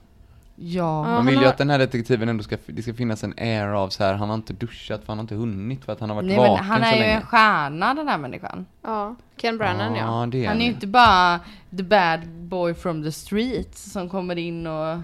Ja. 0.59 1.03
Man 1.03 1.27
vill 1.27 1.35
han 1.35 1.45
ju 1.45 1.49
att 1.51 1.59
den 1.59 1.71
här 1.71 1.79
detektiven 1.79 2.29
ändå 2.29 2.43
ska, 2.45 2.57
det 2.67 2.83
ska 2.83 2.95
finnas 2.95 3.25
en 3.25 3.35
air 3.37 3.69
av 3.69 3.89
så 3.89 4.05
här, 4.05 4.15
han 4.15 4.29
har 4.29 4.35
inte 4.37 4.53
duschat 4.53 5.01
för 5.01 5.07
han 5.09 5.19
har 5.19 5.23
inte 5.23 5.35
hunnit 5.35 5.85
för 5.85 5.93
att 5.93 6.01
han 6.01 6.09
har 6.11 6.17
varit 6.17 6.27
Nej 6.29 6.37
vaken 6.37 6.65
han 6.65 6.81
så 6.81 6.87
är 6.87 6.93
ju 6.95 7.01
länge. 7.01 7.13
en 7.15 7.23
stjärna 7.23 7.95
den 7.95 8.09
här 8.09 8.19
människan. 8.19 8.67
Ja, 8.83 9.15
Ken 9.37 9.59
Brannan 9.59 9.95
ja. 9.95 10.21
Ja, 10.21 10.27
det 10.27 10.45
är 10.45 10.49
Han 10.49 10.57
är 10.57 10.61
ju 10.65 10.67
inte 10.73 10.87
bara 10.87 11.41
the 11.77 11.83
bad 11.83 12.29
boy 12.29 12.75
from 12.75 13.03
the 13.03 13.13
streets 13.13 13.93
som 13.93 14.09
kommer 14.09 14.39
in 14.39 14.67
och... 14.67 14.99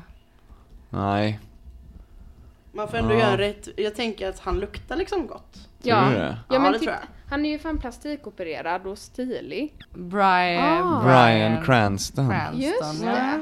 Nej, 0.91 1.41
Man 2.73 2.89
får 2.89 2.97
ändå 2.97 3.15
Ja. 3.15 3.19
göra 3.19 3.39
rätt. 3.39 3.69
Jag 3.77 3.95
tänker 3.95 4.29
att 4.29 4.39
han 4.39 4.61
luktar 4.61 4.97
liksom 4.97 5.27
gott. 5.27 5.53
tror 5.53 5.69
Ja, 5.97 6.09
du 6.09 6.15
det? 6.15 6.39
ja 6.49 6.55
Ja, 6.55 6.59
men 6.61 6.73
det 6.73 6.79
titta, 6.79 6.93
tror 6.93 7.01
jag. 7.03 7.31
han 7.31 7.45
är 7.47 7.51
ju 7.51 7.59
fan 7.59 7.79
plastikopererad 7.79 8.87
och 8.87 8.99
stilig. 8.99 9.75
Brian... 9.95 10.83
Ah. 10.95 11.03
Brian 11.03 11.65
Cranston. 11.65 12.29
Cranston, 12.29 12.61
Just 12.61 13.05
ja. 13.05 13.39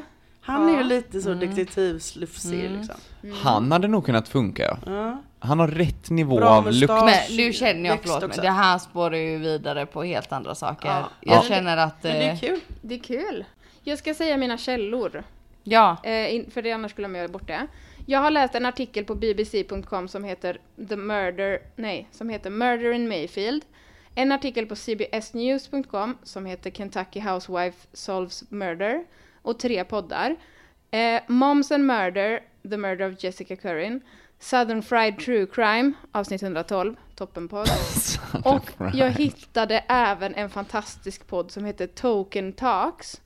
Han 0.50 0.68
är 0.68 0.78
ju 0.78 0.84
lite 0.84 1.20
så 1.20 1.34
detektivslufsig 1.34 2.70
liksom. 2.70 2.94
Han 3.42 3.72
hade 3.72 3.88
nog 3.88 4.04
kunnat 4.06 4.28
funka 4.28 4.78
ja. 4.86 5.22
Han 5.42 5.58
har 5.60 5.68
rätt 5.68 6.10
nivå 6.10 6.36
Bra 6.36 6.48
av 6.48 6.72
lukt. 6.72 6.92
Men 6.92 7.36
nu 7.36 7.52
känner 7.52 7.90
jag, 7.90 7.98
förlåt, 8.02 8.20
men 8.20 8.44
det 8.44 8.50
här 8.50 8.78
spårar 8.78 9.16
ju 9.16 9.38
vidare 9.38 9.86
på 9.86 10.02
helt 10.02 10.32
andra 10.32 10.54
saker. 10.54 10.88
Ja. 10.88 11.08
Jag 11.20 11.36
Ja. 11.36 11.42
känner 11.48 11.76
att... 11.76 12.02
Men 12.02 12.12
det 12.12 12.24
är 12.24 12.32
eh, 12.32 12.38
kul. 12.38 12.60
Det 12.82 12.94
är 12.94 12.98
kul. 12.98 13.44
Jag 13.82 13.98
ska 13.98 14.14
säga 14.14 14.36
mina 14.36 14.58
källor, 14.58 15.22
Ja. 15.62 15.96
eh, 16.04 16.42
för 16.50 16.62
det 16.62 16.72
annars 16.72 16.90
skulle 16.90 17.08
jag 17.08 17.16
göra 17.16 17.28
bort 17.28 17.46
det. 17.46 17.66
Jag 18.06 18.20
har 18.20 18.30
läst 18.30 18.54
en 18.54 18.66
artikel 18.66 19.04
på 19.04 19.14
bbc.com 19.14 20.08
som 20.08 20.24
heter 20.24 20.58
The 20.88 20.96
Murder, 20.96 21.58
nej, 21.76 22.08
som 22.12 22.28
heter 22.28 22.50
Murder 22.50 22.92
in 22.92 23.08
Mayfield. 23.08 23.62
En 24.14 24.32
artikel 24.32 24.66
på 24.66 24.76
cbsnews.com 24.76 26.16
som 26.22 26.46
heter 26.46 26.70
Kentucky 26.70 27.20
Housewife 27.20 27.86
Solves 27.92 28.44
Murder. 28.50 29.04
Och 29.42 29.58
tre 29.58 29.84
poddar. 29.84 30.36
Eh, 30.90 31.22
Moms 31.26 31.70
and 31.70 31.86
Murder, 31.86 32.40
The 32.70 32.76
Murder 32.76 33.12
of 33.12 33.24
Jessica 33.24 33.56
Currin. 33.56 34.00
Southern 34.38 34.82
Fried 34.82 35.18
True 35.18 35.46
Crime, 35.46 35.92
avsnitt 36.12 36.42
112, 36.42 36.96
toppenpodd. 37.14 37.68
Och 38.44 38.70
jag 38.94 39.10
hittade 39.10 39.84
även 39.88 40.34
en 40.34 40.50
fantastisk 40.50 41.26
podd 41.26 41.50
som 41.50 41.64
heter 41.64 41.86
Token 41.86 42.52
Talks. 42.52 43.20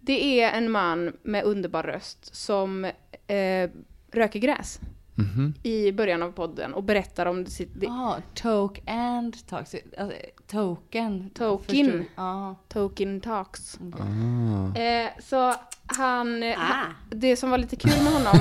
Det 0.00 0.40
är 0.40 0.52
en 0.52 0.70
man 0.70 1.16
med 1.22 1.44
underbar 1.44 1.82
röst 1.82 2.34
som 2.36 2.84
eh, 3.26 3.70
röker 4.12 4.38
gräs 4.38 4.80
Mhm. 5.18 5.54
i 5.62 5.92
början 5.92 6.22
av 6.22 6.32
podden 6.32 6.74
och 6.74 6.82
berättar 6.82 7.26
om 7.26 7.46
sitt... 7.46 7.70
det- 7.74 7.86
Ah, 7.86 8.16
toke 8.34 8.80
and 8.86 9.46
toxic. 9.48 9.82
Alltså, 9.98 10.16
token. 10.46 11.30
Token. 11.30 12.04
Ja. 12.16 12.54
Token 12.68 13.20
Talks. 13.20 13.78
Ah. 14.00 14.78
Eh, 14.78 15.08
så 15.22 15.54
han... 15.86 16.42
eh, 16.42 16.60
Ah. 16.60 16.62
han- 16.62 16.94
Det 17.10 17.36
som 17.36 17.50
var 17.50 17.58
lite 17.58 17.76
kul 17.76 18.02
med 18.02 18.12
honom 18.12 18.38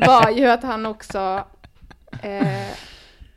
var 0.06 0.30
ju 0.30 0.46
att 0.46 0.62
han 0.62 0.86
också... 0.86 1.44
Eh, 2.22 2.66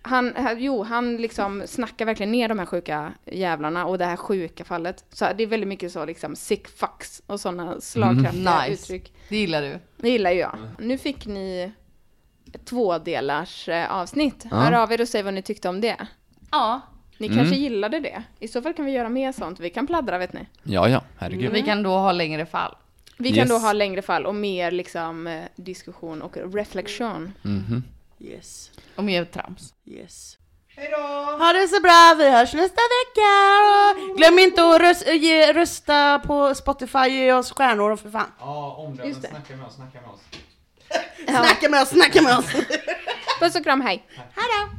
han, 0.02 0.36
eh, 0.36 0.52
jo, 0.58 0.84
han 0.84 1.18
liksom 1.18 1.64
snackar 1.66 2.06
verkligen 2.06 2.32
ner 2.32 2.48
de 2.50 2.60
här 2.60 2.66
sjuka 2.66 3.14
jävlarna 3.26 3.86
och 3.86 3.98
det 3.98 4.06
här 4.06 4.16
sjuka 4.16 4.64
fallet. 4.64 5.06
Så 5.14 5.26
det 5.38 5.44
är 5.44 5.48
väldigt 5.48 5.68
mycket 5.70 5.92
så 5.92 6.06
liksom 6.06 6.36
sick 6.36 6.68
fucks 6.68 7.22
och 7.28 7.40
sådana 7.40 7.82
slagkraftiga 7.82 8.62
Nice. 8.62 8.74
uttryck. 8.84 9.14
Det 9.30 9.38
gillar 9.38 9.62
du. 9.62 9.80
Det 9.98 10.10
gillar 10.10 10.32
ju 10.32 10.38
jag. 10.40 10.58
Nu 10.80 10.98
fick 10.98 11.26
ni 11.28 11.72
tvådelars 12.66 13.70
eh, 13.70 13.92
avsnitt. 13.92 14.46
Ja. 14.52 14.58
Hör 14.58 14.72
av 14.72 14.92
er 14.92 15.02
och 15.02 15.08
säg 15.08 15.24
vad 15.24 15.34
ni 15.34 15.42
tyckte 15.42 15.70
om 15.70 15.82
det. 15.82 15.98
Ja. 16.52 16.82
Ni 17.18 17.28
Mm. 17.28 17.38
kanske 17.38 17.56
gillade 17.56 18.00
det. 18.00 18.24
I 18.40 18.48
så 18.48 18.62
fall 18.62 18.74
kan 18.74 18.86
vi 18.86 18.92
göra 18.92 19.10
mer 19.10 19.32
sånt. 19.32 19.60
Vi 19.60 19.70
kan 19.70 19.88
pladdra 19.88 20.18
vet 20.18 20.34
ni. 20.34 20.48
Ja, 20.64 20.90
ja, 20.90 21.02
herregud. 21.18 21.52
Vi 21.52 21.62
kan 21.62 21.84
då 21.84 21.90
ha 21.90 22.12
längre 22.12 22.46
fall. 22.46 22.76
Vi 23.18 23.30
kan 23.30 23.38
Yes. 23.38 23.50
då 23.50 23.58
ha 23.58 23.74
längre 23.74 24.02
fall 24.02 24.26
och 24.26 24.36
mer 24.36 24.72
liksom 24.72 25.28
eh, 25.28 25.44
diskussion 25.56 26.22
och 26.22 26.38
reflektion. 26.54 27.34
Mhm. 27.42 27.84
Yes. 28.20 28.72
Och 28.96 29.04
mer 29.04 29.26
trams. 29.26 29.74
Yes. 29.86 30.36
Hejdå! 30.76 30.98
Ha 31.40 31.54
det 31.54 31.68
så 31.68 31.82
bra, 31.82 32.16
vi 32.18 32.32
hörs 32.32 32.54
nästa 32.54 32.82
vecka! 32.98 33.32
Glöm 34.18 34.40
inte 34.40 34.64
att 34.64 34.82
rös- 34.82 35.14
ge, 35.14 35.54
rösta 35.54 36.20
på 36.20 36.56
Spotify, 36.56 37.08
ge 37.10 37.34
oss 37.34 37.52
stjärnor 37.52 37.96
för 37.96 38.10
fan. 38.10 38.32
Ja, 38.40 38.76
omdömen, 38.88 39.16
snacka 39.16 39.56
med 39.56 39.66
oss, 39.66 39.76
snacka 39.76 40.02
med 40.02 40.10
oss. 40.10 40.20
Snacka 41.28 41.70
med 41.70 41.82
oss, 41.82 41.90
snacka 41.90 42.22
med 42.22 42.38
oss! 42.38 42.46
Puss 43.40 43.56
och 43.56 43.64
kram, 43.64 43.82
hej! 43.82 44.04
Hejdå! 44.36 44.79